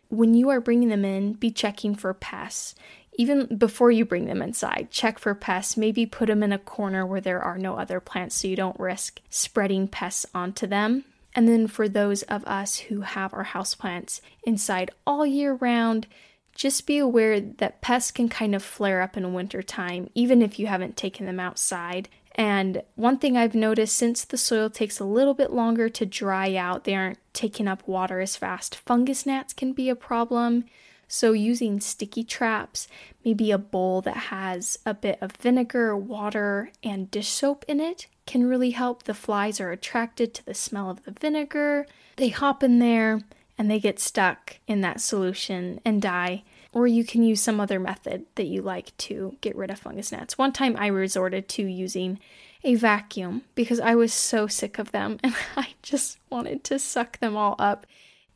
when 0.09 0.35
you 0.35 0.51
are 0.51 0.61
bringing 0.61 0.91
them 0.91 1.05
in, 1.05 1.33
be 1.33 1.51
checking 1.51 1.95
for 1.95 2.13
pests. 2.13 2.75
Even 3.15 3.47
before 3.57 3.91
you 3.91 4.05
bring 4.05 4.27
them 4.27 4.43
inside, 4.43 4.89
check 4.91 5.19
for 5.19 5.35
pests. 5.35 5.77
Maybe 5.77 6.07
put 6.07 6.27
them 6.27 6.43
in 6.43 6.53
a 6.53 6.59
corner 6.59 7.07
where 7.07 7.21
there 7.21 7.43
are 7.43 7.59
no 7.59 7.77
other 7.77 8.01
plants 8.01 8.37
so 8.37 8.49
you 8.49 8.55
don't 8.57 8.79
risk 8.79 9.21
spreading 9.31 9.89
pests 9.89 10.27
onto 10.35 10.67
them. 10.67 11.05
And 11.35 11.49
then 11.49 11.67
for 11.69 11.89
those 11.89 12.23
of 12.25 12.45
us 12.45 12.77
who 12.77 13.01
have 13.01 13.33
our 13.33 13.47
houseplants 13.47 14.21
inside 14.45 14.91
all 15.07 15.27
year 15.27 15.55
round, 15.55 16.07
just 16.55 16.87
be 16.87 16.99
aware 16.99 17.41
that 17.41 17.81
pests 17.81 18.11
can 18.11 18.29
kind 18.29 18.55
of 18.55 18.63
flare 18.63 19.01
up 19.01 19.17
in 19.17 19.33
wintertime, 19.33 20.11
even 20.15 20.43
if 20.43 20.59
you 20.59 20.67
haven't 20.67 20.97
taken 20.97 21.27
them 21.27 21.41
outside. 21.41 22.09
And 22.39 22.83
one 22.95 23.19
thing 23.19 23.37
I've 23.37 23.57
noticed 23.57 23.97
since 23.97 24.25
the 24.25 24.37
soil 24.39 24.71
takes 24.71 25.01
a 25.01 25.05
little 25.05 25.35
bit 25.35 25.53
longer 25.53 25.89
to 25.89 26.07
dry 26.07 26.55
out, 26.55 26.85
they 26.85 26.95
aren't 26.95 27.19
taking 27.33 27.67
up 27.67 27.87
water 27.89 28.21
as 28.21 28.37
fast. 28.37 28.77
Fungus 28.77 29.27
gnats 29.27 29.53
can 29.53 29.73
be 29.73 29.89
a 29.89 29.97
problem. 29.97 30.65
So, 31.09 31.33
using 31.33 31.81
sticky 31.81 32.23
traps, 32.23 32.87
maybe 33.25 33.51
a 33.51 33.59
bowl 33.59 34.03
that 34.03 34.17
has 34.17 34.79
a 34.87 34.95
bit 34.95 35.19
of 35.21 35.33
vinegar, 35.33 35.97
water, 35.97 36.71
and 36.85 37.11
dish 37.11 37.29
soap 37.29 37.65
in 37.67 37.81
it 37.81 38.07
can 38.27 38.47
really 38.47 38.71
help. 38.71 39.03
The 39.03 39.15
flies 39.15 39.59
are 39.59 39.73
attracted 39.73 40.33
to 40.35 40.47
the 40.47 40.55
smell 40.55 40.91
of 40.91 41.05
the 41.05 41.11
vinegar. 41.11 41.87
They 42.17 42.29
hop 42.29 42.63
in 42.63 42.79
there 42.79 43.23
and 43.57 43.69
they 43.69 43.81
get 43.81 43.99
stuck 43.99 44.59
in 44.69 44.83
that 44.83 45.01
solution 45.01 45.81
and 45.85 46.01
die. 46.01 46.45
Or 46.73 46.87
you 46.87 47.05
can 47.05 47.23
use 47.23 47.41
some 47.41 47.61
other 47.61 47.81
method 47.81 48.27
that 48.35 48.47
you 48.47 48.63
like 48.63 48.97
to 48.99 49.37
get 49.41 49.57
rid 49.57 49.71
of 49.71 49.79
fungus 49.79 50.13
gnats. 50.13 50.37
One 50.37 50.53
time 50.53 50.77
I 50.79 50.89
resorted 50.89 51.49
to 51.51 51.63
using 51.63 52.19
a 52.65 52.75
vacuum 52.75 53.43
because 53.55 53.81
I 53.81 53.95
was 53.95 54.13
so 54.13 54.47
sick 54.47 54.79
of 54.79 54.93
them 54.93 55.19
and 55.25 55.35
I 55.57 55.69
just 55.83 56.19
wanted 56.31 56.65
to 56.65 56.79
suck 56.79 57.19
them 57.21 57.37
all 57.37 57.57
up. 57.59 57.87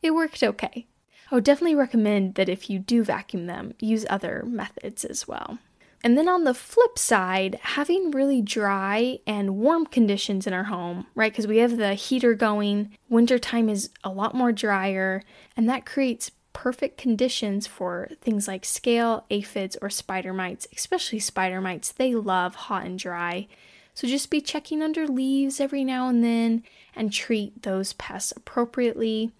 It 0.01 0.11
worked 0.11 0.43
okay. 0.43 0.87
I 1.31 1.35
would 1.35 1.43
definitely 1.43 1.75
recommend 1.75 2.35
that 2.35 2.49
if 2.49 2.69
you 2.69 2.79
do 2.79 3.03
vacuum 3.03 3.47
them, 3.47 3.73
use 3.79 4.05
other 4.09 4.43
methods 4.45 5.03
as 5.03 5.27
well. 5.27 5.57
And 6.03 6.17
then 6.17 6.27
on 6.27 6.43
the 6.43 6.53
flip 6.53 6.99
side, 6.99 7.57
having 7.61 8.11
really 8.11 8.41
dry 8.41 9.19
and 9.25 9.55
warm 9.57 9.85
conditions 9.85 10.45
in 10.45 10.53
our 10.53 10.65
home, 10.65 11.07
right? 11.15 11.31
Because 11.31 11.47
we 11.47 11.59
have 11.59 11.77
the 11.77 11.93
heater 11.93 12.33
going, 12.33 12.97
wintertime 13.07 13.69
is 13.69 13.89
a 14.03 14.09
lot 14.09 14.35
more 14.35 14.51
drier, 14.51 15.23
and 15.55 15.69
that 15.69 15.85
creates 15.85 16.29
perfect 16.53 16.97
conditions 16.97 17.67
for 17.67 18.09
things 18.21 18.47
like 18.47 18.63
scale, 18.63 19.25
aphids, 19.29 19.75
or 19.81 19.89
spider 19.89 20.33
mites, 20.33 20.67
especially 20.75 21.19
spider 21.19 21.59
mites. 21.59 21.91
They 21.91 22.15
love 22.15 22.55
hot 22.55 22.85
and 22.85 22.97
dry. 22.97 23.47
So 23.93 24.07
just 24.07 24.29
be 24.29 24.41
checking 24.41 24.81
under 24.81 25.07
leaves 25.07 25.59
every 25.59 25.83
now 25.83 26.07
and 26.07 26.23
then 26.23 26.63
and 26.95 27.11
treat 27.11 27.63
those 27.63 27.93
pests 27.93 28.33
appropriately. 28.35 29.31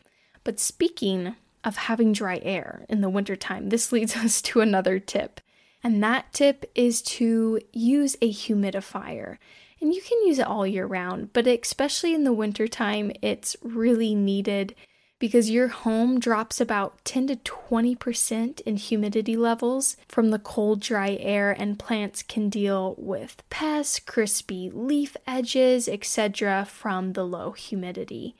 But 0.44 0.60
speaking 0.60 1.36
of 1.64 1.78
having 1.78 2.12
dry 2.12 2.40
air 2.44 2.86
in 2.90 3.02
the 3.02 3.10
wintertime, 3.10 3.70
this 3.70 3.92
leads 3.92 4.16
us 4.16 4.42
to 4.44 4.62
another 4.62 5.00
tip. 5.00 5.40
And 5.84 6.04
that 6.04 6.32
tip 6.34 6.70
is 6.76 7.02
to 7.04 7.60
use 7.74 8.16
a 8.22 8.32
humidifier. 8.32 9.38
And 9.82 9.94
you 9.94 10.02
can 10.02 10.26
use 10.26 10.40
it 10.40 10.48
all 10.48 10.66
year 10.66 10.86
round, 10.86 11.34
but 11.34 11.46
especially 11.46 12.14
in 12.14 12.24
the 12.24 12.32
wintertime, 12.32 13.12
it's 13.22 13.58
really 13.62 14.16
needed 14.16 14.76
because 15.24 15.50
your 15.50 15.70
home 15.70 16.20
drops 16.20 16.60
about 16.60 16.98
10 17.06 17.28
to 17.28 17.38
20% 17.38 18.60
in 18.60 18.76
humidity 18.76 19.38
levels 19.38 19.96
from 20.10 20.32
the 20.32 20.38
cold, 20.38 20.82
dry 20.82 21.18
air, 21.22 21.56
and 21.58 21.80
plants 21.80 22.22
can 22.22 22.50
deal 22.50 22.94
with 22.98 23.42
pests, 23.50 24.02
crispy 24.02 24.70
leaf 24.70 25.16
edges, 25.26 25.88
etc., 25.88 26.66
from 26.70 27.14
the 27.14 27.24
low 27.26 27.54
humidity. 27.54 28.36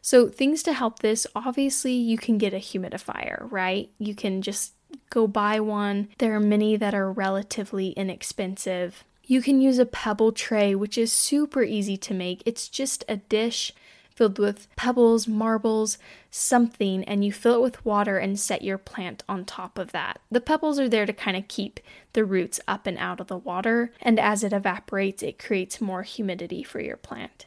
So, 0.00 0.28
things 0.28 0.62
to 0.62 0.74
help 0.74 1.00
this 1.00 1.26
obviously, 1.34 1.94
you 1.94 2.16
can 2.16 2.38
get 2.38 2.54
a 2.54 2.58
humidifier, 2.58 3.50
right? 3.50 3.90
You 3.98 4.14
can 4.14 4.40
just 4.40 4.74
go 5.10 5.26
buy 5.26 5.58
one. 5.58 6.06
There 6.18 6.36
are 6.36 6.54
many 6.54 6.76
that 6.76 6.94
are 6.94 7.10
relatively 7.10 7.88
inexpensive. 7.96 9.02
You 9.24 9.42
can 9.42 9.60
use 9.60 9.80
a 9.80 9.86
pebble 9.86 10.30
tray, 10.30 10.76
which 10.76 10.96
is 10.96 11.10
super 11.10 11.64
easy 11.64 11.96
to 11.96 12.14
make. 12.14 12.44
It's 12.46 12.68
just 12.68 13.04
a 13.08 13.16
dish 13.16 13.72
filled 14.18 14.40
with 14.40 14.66
pebbles, 14.74 15.28
marbles, 15.28 15.96
something, 16.28 17.04
and 17.04 17.24
you 17.24 17.32
fill 17.32 17.54
it 17.54 17.60
with 17.60 17.84
water 17.84 18.18
and 18.18 18.38
set 18.38 18.62
your 18.62 18.76
plant 18.76 19.22
on 19.28 19.44
top 19.44 19.78
of 19.78 19.92
that. 19.92 20.20
The 20.28 20.40
pebbles 20.40 20.80
are 20.80 20.88
there 20.88 21.06
to 21.06 21.12
kind 21.12 21.36
of 21.36 21.46
keep 21.46 21.78
the 22.14 22.24
roots 22.24 22.58
up 22.66 22.88
and 22.88 22.98
out 22.98 23.20
of 23.20 23.28
the 23.28 23.36
water, 23.36 23.92
and 24.02 24.18
as 24.18 24.42
it 24.42 24.52
evaporates, 24.52 25.22
it 25.22 25.38
creates 25.38 25.80
more 25.80 26.02
humidity 26.02 26.64
for 26.64 26.80
your 26.80 26.96
plant. 26.96 27.46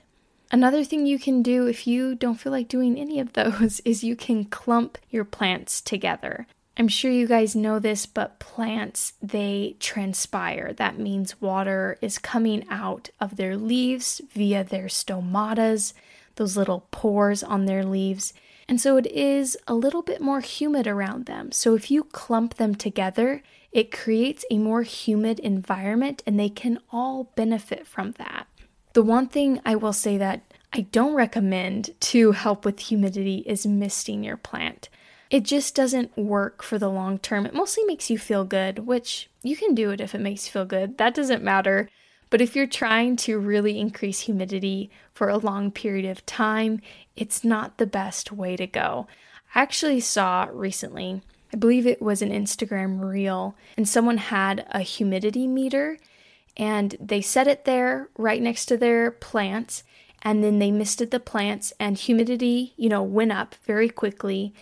Another 0.50 0.86
thing 0.86 1.06
you 1.06 1.20
can 1.20 1.44
do 1.44 1.68
if 1.68 1.86
you 1.86 2.16
don't 2.16 2.40
feel 2.40 2.54
like 2.54 2.70
doing 2.70 2.98
any 2.98 3.20
of 3.20 3.34
those 3.34 3.82
is 3.86 4.02
you 4.02 4.16
can 4.16 4.46
clump 4.46 4.98
your 5.10 5.26
plants 5.26 5.82
together. 5.82 6.48
I'm 6.78 6.88
sure 6.88 7.12
you 7.12 7.28
guys 7.28 7.54
know 7.54 7.80
this, 7.80 8.06
but 8.06 8.40
plants, 8.40 9.12
they 9.22 9.76
transpire. 9.82 10.72
That 10.72 10.98
means 10.98 11.42
water 11.42 11.98
is 12.02 12.18
coming 12.18 12.66
out 12.70 13.10
of 13.20 13.36
their 13.36 13.58
leaves 13.58 14.22
via 14.34 14.64
their 14.64 14.88
stomatas 14.88 15.94
those 16.36 16.58
little 16.58 16.88
pores 16.92 17.44
on 17.44 17.66
their 17.66 17.84
leaves. 17.84 18.34
And 18.68 18.80
so 18.80 18.98
it 18.98 19.08
is 19.08 19.58
a 19.68 19.74
little 19.74 20.02
bit 20.02 20.22
more 20.22 20.40
humid 20.40 20.88
around 20.88 21.26
them. 21.26 21.52
So 21.52 21.76
if 21.76 21.92
you 21.92 22.04
clump 22.04 22.56
them 22.56 22.76
together, 22.76 23.44
it 23.72 23.92
creates 23.92 24.46
a 24.50 24.58
more 24.58 24.84
humid 24.84 25.40
environment 25.40 26.24
and 26.26 26.40
they 26.40 26.50
can 26.50 26.80
all 26.92 27.32
benefit 27.36 27.88
from 27.88 28.14
that. 28.14 28.48
The 28.94 29.04
one 29.04 29.28
thing 29.28 29.62
I 29.66 29.76
will 29.76 29.94
say 29.94 30.18
that 30.18 30.42
I 30.74 30.82
don't 30.82 31.14
recommend 31.14 31.92
to 32.00 32.32
help 32.32 32.66
with 32.66 32.80
humidity 32.80 33.44
is 33.46 33.66
misting 33.66 34.24
your 34.24 34.38
plant. 34.38 34.90
It 35.30 35.44
just 35.44 35.76
doesn't 35.76 36.18
work 36.18 36.62
for 36.62 36.78
the 36.78 36.90
long 36.90 37.18
term. 37.18 37.46
It 37.46 37.54
mostly 37.54 37.86
makes 37.86 38.10
you 38.10 38.18
feel 38.18 38.44
good, 38.44 38.80
which 38.80 39.30
you 39.44 39.56
can 39.56 39.74
do 39.74 39.92
it 39.92 40.02
if 40.02 40.14
it 40.14 40.20
makes 40.20 40.46
you 40.46 40.52
feel 40.52 40.66
good. 40.66 40.98
That 40.98 41.14
doesn't 41.14 41.44
matter. 41.44 41.90
But 42.32 42.42
if 42.42 42.56
you're 42.56 42.66
trying 42.66 43.18
to 43.18 43.38
really 43.38 43.78
increase 43.78 44.22
humidity 44.22 44.90
for 45.14 45.30
a 45.30 45.38
long 45.38 45.70
period 45.70 46.06
of 46.10 46.26
time, 46.26 46.82
it's 47.16 47.44
not 47.44 47.78
the 47.78 47.86
best 47.86 48.32
way 48.32 48.56
to 48.56 48.66
go. 48.66 49.06
I 49.54 49.62
actually 49.62 50.00
saw 50.00 50.48
recently, 50.52 51.22
I 51.54 51.58
believe 51.58 51.86
it 51.86 52.02
was 52.02 52.22
an 52.22 52.32
Instagram 52.32 53.02
reel, 53.02 53.56
and 53.78 53.88
someone 53.88 54.18
had 54.18 54.66
a 54.72 54.80
humidity 54.80 55.46
meter 55.46 56.00
and 56.56 56.96
they 57.00 57.22
set 57.22 57.48
it 57.48 57.66
there 57.66 58.10
right 58.18 58.42
next 58.42 58.66
to 58.68 58.78
their 58.78 59.12
plants 59.12 59.84
and 60.22 60.44
then 60.44 60.60
they 60.60 60.72
misted 60.72 61.12
the 61.12 61.20
plants 61.20 61.74
and 61.80 61.98
humidity, 61.98 62.74
you 62.78 62.88
know, 62.88 63.04
went 63.04 63.32
up 63.34 63.56
very 63.66 63.90
quickly. 63.90 64.54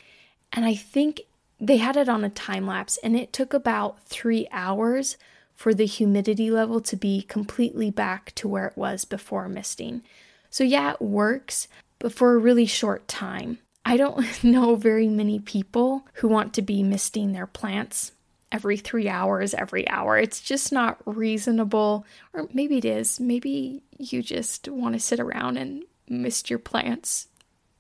And 0.52 0.66
I 0.66 0.74
think 0.74 1.22
they 1.60 1.78
had 1.78 1.98
it 1.98 2.10
on 2.10 2.24
a 2.24 2.30
time 2.30 2.66
lapse 2.66 2.98
and 3.04 3.16
it 3.16 3.32
took 3.32 3.54
about 3.54 4.04
three 4.06 4.48
hours 4.52 5.18
for 5.60 5.74
the 5.74 5.86
humidity 5.86 6.50
level 6.50 6.80
to 6.80 6.96
be 6.96 7.22
completely 7.22 7.92
back 7.92 8.34
to 8.34 8.48
where 8.48 8.68
it 8.68 8.78
was 8.78 9.04
before 9.04 9.50
misting. 9.50 10.02
So, 10.50 10.64
yeah, 10.64 10.94
it 10.94 11.02
works, 11.02 11.68
but 12.00 12.14
for 12.14 12.34
a 12.34 12.38
really 12.38 12.66
short 12.66 13.10
time. 13.10 13.60
I 13.84 13.98
don't 13.98 14.42
know 14.44 14.76
very 14.76 15.10
many 15.10 15.38
people 15.38 16.08
who 16.14 16.30
want 16.30 16.54
to 16.54 16.62
be 16.62 16.82
misting 16.82 17.34
their 17.34 17.46
plants 17.46 18.14
every 18.54 18.78
three 18.78 19.10
hours, 19.10 19.54
every 19.54 19.86
hour. 19.90 20.18
It's 20.18 20.40
just 20.40 20.72
not 20.72 21.02
reasonable. 21.06 22.06
Or 22.32 22.48
maybe 22.54 22.78
it 22.78 22.86
is. 22.86 23.20
Maybe 23.20 23.84
you 23.98 24.24
just 24.24 24.70
want 24.70 24.94
to 24.94 25.00
sit 25.02 25.20
around 25.20 25.58
and 25.58 25.84
mist 26.08 26.50
your 26.50 26.60
plants 26.60 27.28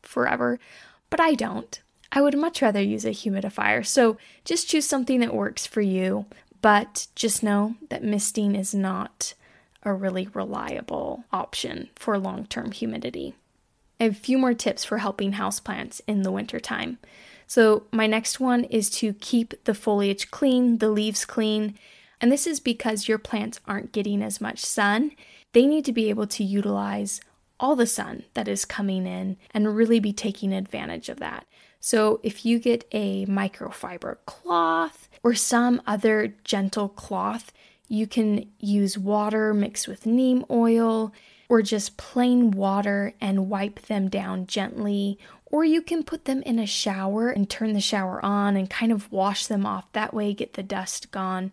forever. 0.02 0.60
But 1.10 1.22
I 1.22 1.34
don't. 1.34 1.80
I 2.12 2.20
would 2.20 2.38
much 2.38 2.62
rather 2.62 2.82
use 2.82 3.06
a 3.06 3.12
humidifier. 3.12 3.86
So 3.86 4.18
just 4.44 4.68
choose 4.68 4.86
something 4.86 5.22
that 5.22 5.34
works 5.34 5.66
for 5.66 5.80
you. 5.80 6.26
But 6.62 7.08
just 7.16 7.44
know 7.44 7.76
that 7.90 8.04
misting 8.04 8.56
is 8.56 8.74
not 8.74 9.34
a 9.84 9.94
really 9.94 10.28
reliable 10.34 11.24
option 11.32 11.90
for 11.96 12.18
long 12.18 12.46
term 12.46 12.72
humidity. 12.72 13.36
a 14.02 14.14
few 14.14 14.38
more 14.38 14.54
tips 14.54 14.86
for 14.86 15.00
helping 15.00 15.34
houseplants 15.34 16.00
in 16.08 16.22
the 16.22 16.32
wintertime. 16.32 16.98
So, 17.48 17.84
my 17.92 18.08
next 18.08 18.40
one 18.40 18.64
is 18.66 18.90
to 18.92 19.14
keep 19.14 19.62
the 19.66 19.74
foliage 19.74 20.32
clean, 20.32 20.78
the 20.78 20.90
leaves 20.90 21.26
clean. 21.26 21.78
And 22.22 22.32
this 22.32 22.48
is 22.48 22.60
because 22.60 23.08
your 23.08 23.18
plants 23.18 23.60
aren't 23.66 23.92
getting 23.92 24.22
as 24.22 24.40
much 24.40 24.60
sun. 24.60 25.12
They 25.54 25.66
need 25.66 25.84
to 25.86 25.94
be 25.94 26.10
able 26.10 26.28
to 26.28 26.44
utilize 26.44 27.22
all 27.60 27.76
the 27.76 27.88
sun 27.88 28.24
that 28.36 28.48
is 28.48 28.64
coming 28.66 29.06
in 29.06 29.36
and 29.54 29.76
really 29.76 30.00
be 30.00 30.14
taking 30.14 30.54
advantage 30.54 31.10
of 31.10 31.20
that. 31.20 31.46
So, 31.80 32.20
if 32.24 32.46
you 32.46 32.60
get 32.60 32.86
a 32.92 33.26
microfiber 33.26 34.18
cloth 34.26 35.08
or 35.24 35.34
some 35.34 35.82
other 35.88 36.34
gentle 36.44 36.90
cloth, 36.90 37.54
you 37.88 38.06
can 38.06 38.50
use 38.60 38.98
water 38.98 39.54
mixed 39.54 39.88
with 39.88 40.06
neem 40.06 40.46
oil 40.52 41.14
or 41.48 41.62
just 41.62 41.98
plain 41.98 42.52
water 42.52 43.14
and 43.20 43.50
wipe 43.50 43.80
them 43.84 44.10
down 44.10 44.46
gently 44.46 45.18
or 45.52 45.66
you 45.66 45.82
can 45.82 46.04
put 46.04 46.26
them 46.26 46.42
in 46.44 46.60
a 46.60 46.66
shower 46.66 47.30
and 47.30 47.50
turn 47.50 47.74
the 47.74 47.82
shower 47.82 48.24
on 48.24 48.56
and 48.56 48.70
kind 48.70 48.92
of 48.92 49.12
wash 49.12 49.48
them 49.48 49.66
off. 49.66 49.92
That 49.94 50.14
way, 50.14 50.34
get 50.34 50.54
the 50.54 50.64
dust 50.64 51.12
gone. 51.12 51.52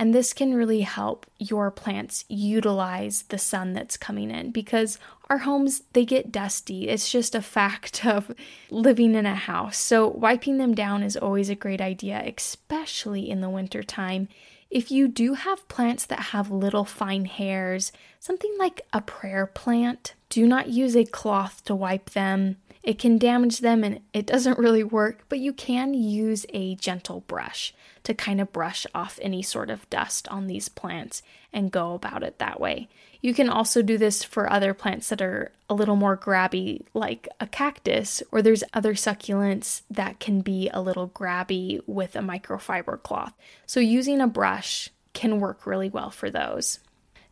And 0.00 0.14
this 0.14 0.32
can 0.32 0.54
really 0.54 0.80
help 0.80 1.26
your 1.38 1.70
plants 1.70 2.24
utilize 2.26 3.24
the 3.24 3.36
sun 3.36 3.74
that's 3.74 3.98
coming 3.98 4.30
in 4.30 4.50
because 4.50 4.98
our 5.28 5.36
homes 5.36 5.82
they 5.92 6.06
get 6.06 6.32
dusty. 6.32 6.88
It's 6.88 7.12
just 7.12 7.34
a 7.34 7.42
fact 7.42 8.06
of 8.06 8.34
living 8.70 9.14
in 9.14 9.26
a 9.26 9.34
house. 9.34 9.76
So 9.76 10.08
wiping 10.08 10.56
them 10.56 10.74
down 10.74 11.02
is 11.02 11.18
always 11.18 11.50
a 11.50 11.54
great 11.54 11.82
idea, 11.82 12.24
especially 12.34 13.28
in 13.28 13.42
the 13.42 13.50
wintertime. 13.50 14.28
If 14.70 14.90
you 14.90 15.06
do 15.06 15.34
have 15.34 15.68
plants 15.68 16.06
that 16.06 16.30
have 16.30 16.50
little 16.50 16.86
fine 16.86 17.26
hairs, 17.26 17.92
something 18.20 18.54
like 18.58 18.80
a 18.94 19.02
prayer 19.02 19.44
plant, 19.44 20.14
do 20.30 20.46
not 20.46 20.68
use 20.68 20.96
a 20.96 21.04
cloth 21.04 21.62
to 21.66 21.74
wipe 21.74 22.10
them. 22.10 22.56
It 22.82 22.98
can 22.98 23.18
damage 23.18 23.58
them 23.58 23.84
and 23.84 24.00
it 24.14 24.24
doesn't 24.24 24.58
really 24.64 24.82
work, 24.82 25.26
but 25.28 25.40
you 25.40 25.52
can 25.52 25.92
use 25.92 26.46
a 26.54 26.74
gentle 26.76 27.20
brush 27.26 27.74
to 28.04 28.14
kind 28.14 28.40
of 28.40 28.52
brush 28.52 28.86
off 28.94 29.18
any 29.22 29.42
sort 29.42 29.70
of 29.70 29.88
dust 29.90 30.28
on 30.28 30.46
these 30.46 30.68
plants 30.68 31.22
and 31.52 31.70
go 31.70 31.94
about 31.94 32.22
it 32.22 32.38
that 32.38 32.60
way. 32.60 32.88
You 33.20 33.34
can 33.34 33.50
also 33.50 33.82
do 33.82 33.98
this 33.98 34.24
for 34.24 34.50
other 34.50 34.72
plants 34.72 35.08
that 35.10 35.20
are 35.20 35.52
a 35.68 35.74
little 35.74 35.96
more 35.96 36.16
grabby, 36.16 36.82
like 36.94 37.28
a 37.38 37.46
cactus, 37.46 38.22
or 38.32 38.40
there's 38.40 38.64
other 38.72 38.94
succulents 38.94 39.82
that 39.90 40.20
can 40.20 40.40
be 40.40 40.70
a 40.72 40.80
little 40.80 41.08
grabby 41.08 41.80
with 41.86 42.16
a 42.16 42.20
microfiber 42.20 43.02
cloth. 43.02 43.34
So, 43.66 43.80
using 43.80 44.20
a 44.20 44.26
brush 44.26 44.88
can 45.12 45.40
work 45.40 45.66
really 45.66 45.90
well 45.90 46.10
for 46.10 46.30
those. 46.30 46.78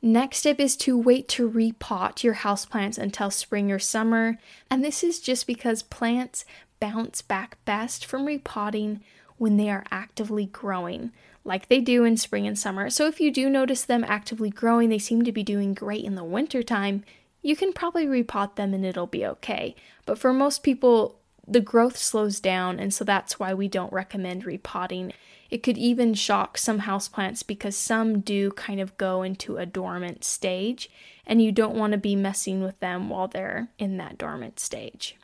Next 0.03 0.39
step 0.39 0.61
is 0.61 0.77
to 0.79 0.97
wait 0.97 1.27
to 1.29 1.51
repot 1.51 2.23
your 2.23 2.35
houseplants 2.35 2.99
until 2.99 3.31
spring 3.31 3.73
or 3.73 3.81
summer. 3.81 4.39
And 4.71 4.85
this 4.85 5.03
is 5.03 5.19
just 5.19 5.47
because 5.47 5.83
plants 5.83 6.45
bounce 6.79 7.23
back 7.23 7.59
best 7.65 8.07
from 8.07 8.25
repotting 8.25 9.01
when 9.39 9.57
they 9.57 9.71
are 9.71 9.85
actively 9.91 10.47
growing, 10.47 11.13
like 11.45 11.69
they 11.69 11.81
do 11.81 12.05
in 12.05 12.17
spring 12.17 12.47
and 12.47 12.59
summer. 12.59 12.91
So 12.91 13.07
if 13.07 13.21
you 13.21 13.31
do 13.31 13.49
notice 13.49 13.85
them 13.85 14.05
actively 14.05 14.51
growing, 14.51 14.89
they 14.89 14.99
seem 14.99 15.23
to 15.23 15.33
be 15.33 15.43
doing 15.43 15.75
great 15.75 16.05
in 16.05 16.15
the 16.15 16.25
wintertime, 16.25 17.05
you 17.43 17.57
can 17.57 17.73
probably 17.73 18.07
repot 18.07 18.57
them 18.57 18.75
and 18.75 18.85
it'll 18.85 19.07
be 19.07 19.25
okay. 19.25 19.75
But 20.05 20.19
for 20.19 20.33
most 20.33 20.63
people, 20.63 21.19
the 21.47 21.61
growth 21.61 21.97
slows 21.97 22.41
down, 22.41 22.79
and 22.79 22.93
so 22.93 23.05
that's 23.05 23.39
why 23.39 23.55
we 23.55 23.69
don't 23.69 23.93
recommend 23.93 24.45
repotting. 24.45 25.13
It 25.51 25.63
could 25.63 25.79
even 25.79 26.13
shock 26.13 26.59
some 26.59 26.81
houseplants 26.81 27.47
because 27.47 27.77
some 27.77 28.21
do 28.21 28.51
kind 28.51 28.81
of 28.81 28.99
go 28.99 29.23
into 29.23 29.57
a 29.57 29.65
dormant 29.65 30.25
stage, 30.25 30.91
and 31.27 31.41
you 31.41 31.51
don't 31.51 31.77
want 31.77 31.93
to 31.93 31.99
be 31.99 32.15
messing 32.15 32.63
with 32.63 32.79
them 32.81 33.09
while 33.09 33.29
they're 33.29 33.69
in 33.79 33.97
that 33.97 34.19
dormant 34.19 34.61
stage. 34.61 35.17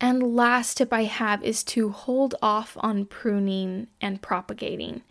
And 0.00 0.36
last 0.36 0.76
tip 0.76 0.92
I 0.92 1.04
have 1.04 1.42
is 1.42 1.64
to 1.64 1.90
hold 1.90 2.34
off 2.40 2.76
on 2.80 3.04
pruning 3.04 3.88
and 4.00 4.22
propagating. 4.22 5.02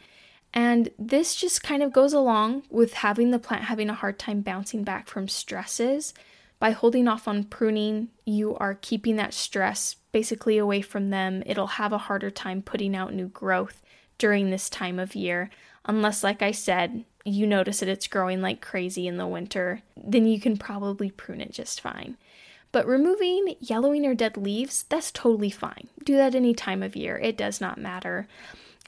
And 0.53 0.89
this 0.97 1.35
just 1.35 1.61
kind 1.61 1.83
of 1.83 1.91
goes 1.91 2.13
along 2.13 2.63
with 2.69 2.93
having 2.93 3.31
the 3.31 3.39
plant 3.39 3.65
having 3.65 3.89
a 3.89 3.93
hard 3.93 4.17
time 4.17 4.41
bouncing 4.41 4.83
back 4.83 5.07
from 5.07 5.27
stresses. 5.27 6.13
By 6.59 6.71
holding 6.71 7.07
off 7.07 7.27
on 7.27 7.43
pruning, 7.43 8.09
you 8.25 8.55
are 8.55 8.73
keeping 8.73 9.17
that 9.17 9.33
stress 9.33 9.97
basically 10.11 10.57
away 10.57 10.81
from 10.81 11.09
them. 11.09 11.43
It'll 11.45 11.67
have 11.67 11.93
a 11.93 11.99
harder 11.99 12.31
time 12.31 12.61
putting 12.61 12.95
out 12.95 13.13
new 13.13 13.27
growth 13.27 13.83
during 14.17 14.49
this 14.49 14.69
time 14.69 14.97
of 14.97 15.15
year. 15.15 15.49
Unless, 15.85 16.23
like 16.23 16.41
I 16.41 16.51
said, 16.51 17.05
you 17.23 17.45
notice 17.45 17.81
that 17.81 17.89
it's 17.89 18.07
growing 18.07 18.41
like 18.41 18.61
crazy 18.61 19.05
in 19.05 19.17
the 19.17 19.27
winter, 19.27 19.81
then 19.95 20.25
you 20.25 20.39
can 20.39 20.57
probably 20.57 21.11
prune 21.11 21.41
it 21.41 21.51
just 21.51 21.81
fine. 21.81 22.17
But 22.71 22.87
removing 22.87 23.55
yellowing 23.59 24.05
or 24.05 24.13
dead 24.13 24.37
leaves, 24.37 24.83
that's 24.89 25.11
totally 25.11 25.49
fine. 25.49 25.87
Do 26.03 26.15
that 26.17 26.35
any 26.35 26.53
time 26.53 26.83
of 26.83 26.95
year, 26.95 27.17
it 27.17 27.37
does 27.37 27.61
not 27.61 27.77
matter. 27.77 28.27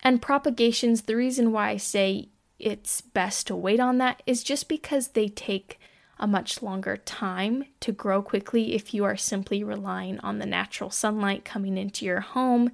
And 0.04 0.22
propagations, 0.22 1.04
the 1.04 1.16
reason 1.16 1.52
why 1.52 1.70
I 1.70 1.78
say 1.78 2.30
it's 2.58 3.02
best 3.02 3.48
to 3.48 3.56
wait 3.56 3.80
on 3.80 3.98
that 3.98 4.22
is 4.26 4.44
just 4.44 4.68
because 4.68 5.10
they 5.10 5.28
take 5.28 5.80
a 6.20 6.28
much 6.28 6.62
longer 6.62 6.98
time 6.98 7.64
to 7.80 7.94
grow 7.94 8.22
quickly 8.22 8.76
if 8.76 8.94
you 8.94 9.06
are 9.06 9.16
simply 9.16 9.64
relying 9.64 10.20
on 10.20 10.40
the 10.40 10.46
natural 10.46 10.90
sunlight 10.90 11.46
coming 11.46 11.78
into 11.78 12.06
your 12.06 12.20
home. 12.20 12.72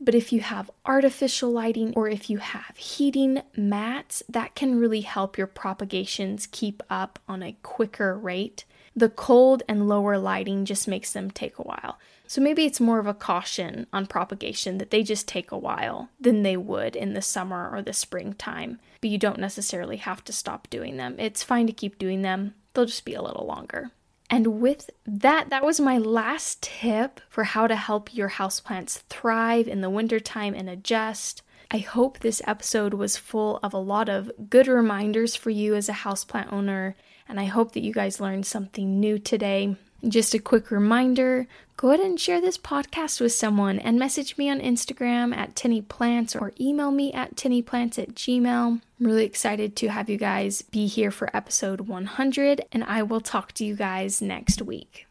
But 0.00 0.16
if 0.16 0.32
you 0.32 0.40
have 0.40 0.70
artificial 0.84 1.52
lighting 1.52 1.92
or 1.94 2.08
if 2.08 2.28
you 2.28 2.38
have 2.38 2.76
heating 2.76 3.42
mats, 3.56 4.24
that 4.28 4.56
can 4.56 4.80
really 4.80 5.02
help 5.02 5.38
your 5.38 5.46
propagations 5.46 6.48
keep 6.50 6.82
up 6.90 7.20
on 7.28 7.40
a 7.44 7.56
quicker 7.62 8.18
rate. 8.18 8.64
The 8.94 9.08
cold 9.08 9.62
and 9.68 9.88
lower 9.88 10.18
lighting 10.18 10.64
just 10.64 10.86
makes 10.86 11.12
them 11.12 11.30
take 11.30 11.58
a 11.58 11.62
while. 11.62 11.98
So 12.26 12.40
maybe 12.40 12.64
it's 12.64 12.80
more 12.80 12.98
of 12.98 13.06
a 13.06 13.14
caution 13.14 13.86
on 13.92 14.06
propagation 14.06 14.78
that 14.78 14.90
they 14.90 15.02
just 15.02 15.28
take 15.28 15.50
a 15.50 15.58
while 15.58 16.10
than 16.20 16.42
they 16.42 16.56
would 16.56 16.96
in 16.96 17.14
the 17.14 17.22
summer 17.22 17.70
or 17.70 17.82
the 17.82 17.92
springtime. 17.92 18.78
But 19.00 19.10
you 19.10 19.18
don't 19.18 19.38
necessarily 19.38 19.96
have 19.98 20.24
to 20.24 20.32
stop 20.32 20.68
doing 20.70 20.96
them. 20.96 21.16
It's 21.18 21.42
fine 21.42 21.66
to 21.66 21.72
keep 21.72 21.98
doing 21.98 22.22
them, 22.22 22.54
they'll 22.72 22.86
just 22.86 23.04
be 23.04 23.14
a 23.14 23.22
little 23.22 23.46
longer. 23.46 23.90
And 24.30 24.62
with 24.62 24.88
that, 25.04 25.50
that 25.50 25.62
was 25.62 25.78
my 25.78 25.98
last 25.98 26.62
tip 26.62 27.20
for 27.28 27.44
how 27.44 27.66
to 27.66 27.76
help 27.76 28.14
your 28.14 28.30
houseplants 28.30 29.02
thrive 29.10 29.68
in 29.68 29.82
the 29.82 29.90
wintertime 29.90 30.54
and 30.54 30.70
adjust. 30.70 31.42
I 31.70 31.78
hope 31.78 32.18
this 32.18 32.40
episode 32.46 32.94
was 32.94 33.18
full 33.18 33.58
of 33.62 33.74
a 33.74 33.78
lot 33.78 34.08
of 34.08 34.30
good 34.48 34.68
reminders 34.68 35.36
for 35.36 35.50
you 35.50 35.74
as 35.74 35.90
a 35.90 35.92
houseplant 35.92 36.50
owner, 36.50 36.96
and 37.28 37.40
I 37.40 37.44
hope 37.44 37.72
that 37.72 37.82
you 37.82 37.92
guys 37.92 38.20
learned 38.20 38.46
something 38.46 39.00
new 39.00 39.18
today. 39.18 39.76
Just 40.06 40.34
a 40.34 40.38
quick 40.38 40.70
reminder 40.70 41.46
go 41.76 41.88
ahead 41.88 42.00
and 42.00 42.20
share 42.20 42.40
this 42.40 42.58
podcast 42.58 43.20
with 43.20 43.32
someone 43.32 43.78
and 43.80 43.98
message 43.98 44.38
me 44.38 44.48
on 44.48 44.60
Instagram 44.60 45.34
at 45.36 45.56
tenneyplants 45.56 46.40
or 46.40 46.52
email 46.60 46.92
me 46.92 47.12
at 47.12 47.34
tenneyplants 47.34 47.98
at 47.98 48.14
gmail. 48.14 48.80
I'm 49.00 49.06
really 49.06 49.24
excited 49.24 49.74
to 49.76 49.88
have 49.88 50.08
you 50.08 50.16
guys 50.16 50.62
be 50.62 50.86
here 50.86 51.10
for 51.10 51.34
episode 51.36 51.82
100, 51.82 52.60
and 52.70 52.84
I 52.84 53.02
will 53.02 53.20
talk 53.20 53.50
to 53.54 53.64
you 53.64 53.74
guys 53.74 54.22
next 54.22 54.62
week. 54.62 55.06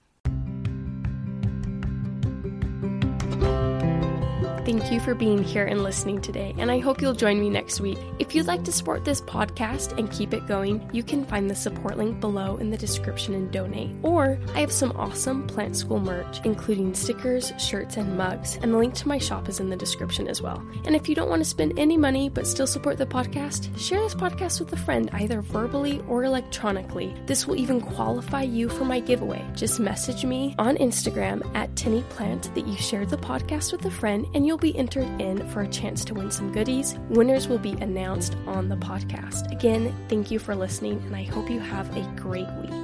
Thank 4.63 4.91
you 4.91 4.99
for 4.99 5.15
being 5.15 5.43
here 5.43 5.65
and 5.65 5.81
listening 5.81 6.21
today, 6.21 6.53
and 6.59 6.69
I 6.69 6.77
hope 6.77 7.01
you'll 7.01 7.15
join 7.15 7.39
me 7.39 7.49
next 7.49 7.81
week. 7.81 7.97
If 8.19 8.35
you'd 8.35 8.45
like 8.45 8.63
to 8.65 8.71
support 8.71 9.03
this 9.03 9.19
podcast 9.19 9.97
and 9.97 10.11
keep 10.11 10.35
it 10.35 10.45
going, 10.47 10.87
you 10.93 11.01
can 11.01 11.25
find 11.25 11.49
the 11.49 11.55
support 11.55 11.97
link 11.97 12.19
below 12.19 12.57
in 12.57 12.69
the 12.69 12.77
description 12.77 13.33
and 13.33 13.51
donate. 13.51 13.89
Or 14.03 14.37
I 14.53 14.59
have 14.59 14.71
some 14.71 14.91
awesome 14.91 15.47
plant 15.47 15.75
school 15.75 15.99
merch, 15.99 16.41
including 16.45 16.93
stickers, 16.93 17.51
shirts, 17.57 17.97
and 17.97 18.15
mugs, 18.15 18.59
and 18.61 18.71
the 18.71 18.77
link 18.77 18.93
to 18.95 19.07
my 19.07 19.17
shop 19.17 19.49
is 19.49 19.59
in 19.59 19.71
the 19.71 19.75
description 19.75 20.27
as 20.27 20.43
well. 20.43 20.63
And 20.85 20.95
if 20.95 21.09
you 21.09 21.15
don't 21.15 21.29
want 21.29 21.41
to 21.41 21.49
spend 21.49 21.79
any 21.79 21.97
money 21.97 22.29
but 22.29 22.45
still 22.45 22.67
support 22.67 22.99
the 22.99 23.07
podcast, 23.07 23.75
share 23.79 23.99
this 23.99 24.13
podcast 24.13 24.59
with 24.59 24.71
a 24.73 24.77
friend 24.77 25.09
either 25.13 25.41
verbally 25.41 26.03
or 26.07 26.23
electronically. 26.23 27.15
This 27.25 27.47
will 27.47 27.55
even 27.55 27.81
qualify 27.81 28.43
you 28.43 28.69
for 28.69 28.85
my 28.85 28.99
giveaway. 28.99 29.43
Just 29.55 29.79
message 29.79 30.23
me 30.23 30.53
on 30.59 30.77
Instagram 30.77 31.43
at 31.55 31.75
tenneyplant 31.75 32.53
that 32.53 32.67
you 32.67 32.77
shared 32.77 33.09
the 33.09 33.17
podcast 33.17 33.71
with 33.71 33.83
a 33.85 33.91
friend 33.91 34.27
and 34.35 34.45
you'll 34.45 34.50
you'll 34.51 34.57
be 34.57 34.77
entered 34.77 35.07
in 35.21 35.47
for 35.47 35.61
a 35.61 35.67
chance 35.69 36.03
to 36.03 36.13
win 36.13 36.29
some 36.29 36.51
goodies. 36.51 36.95
Winners 37.07 37.47
will 37.47 37.57
be 37.57 37.71
announced 37.79 38.35
on 38.47 38.67
the 38.67 38.75
podcast. 38.75 39.49
Again, 39.49 39.95
thank 40.09 40.29
you 40.29 40.39
for 40.39 40.53
listening, 40.55 41.01
and 41.05 41.15
I 41.15 41.23
hope 41.23 41.49
you 41.49 41.61
have 41.61 41.95
a 41.95 42.01
great 42.17 42.49
week. 42.59 42.80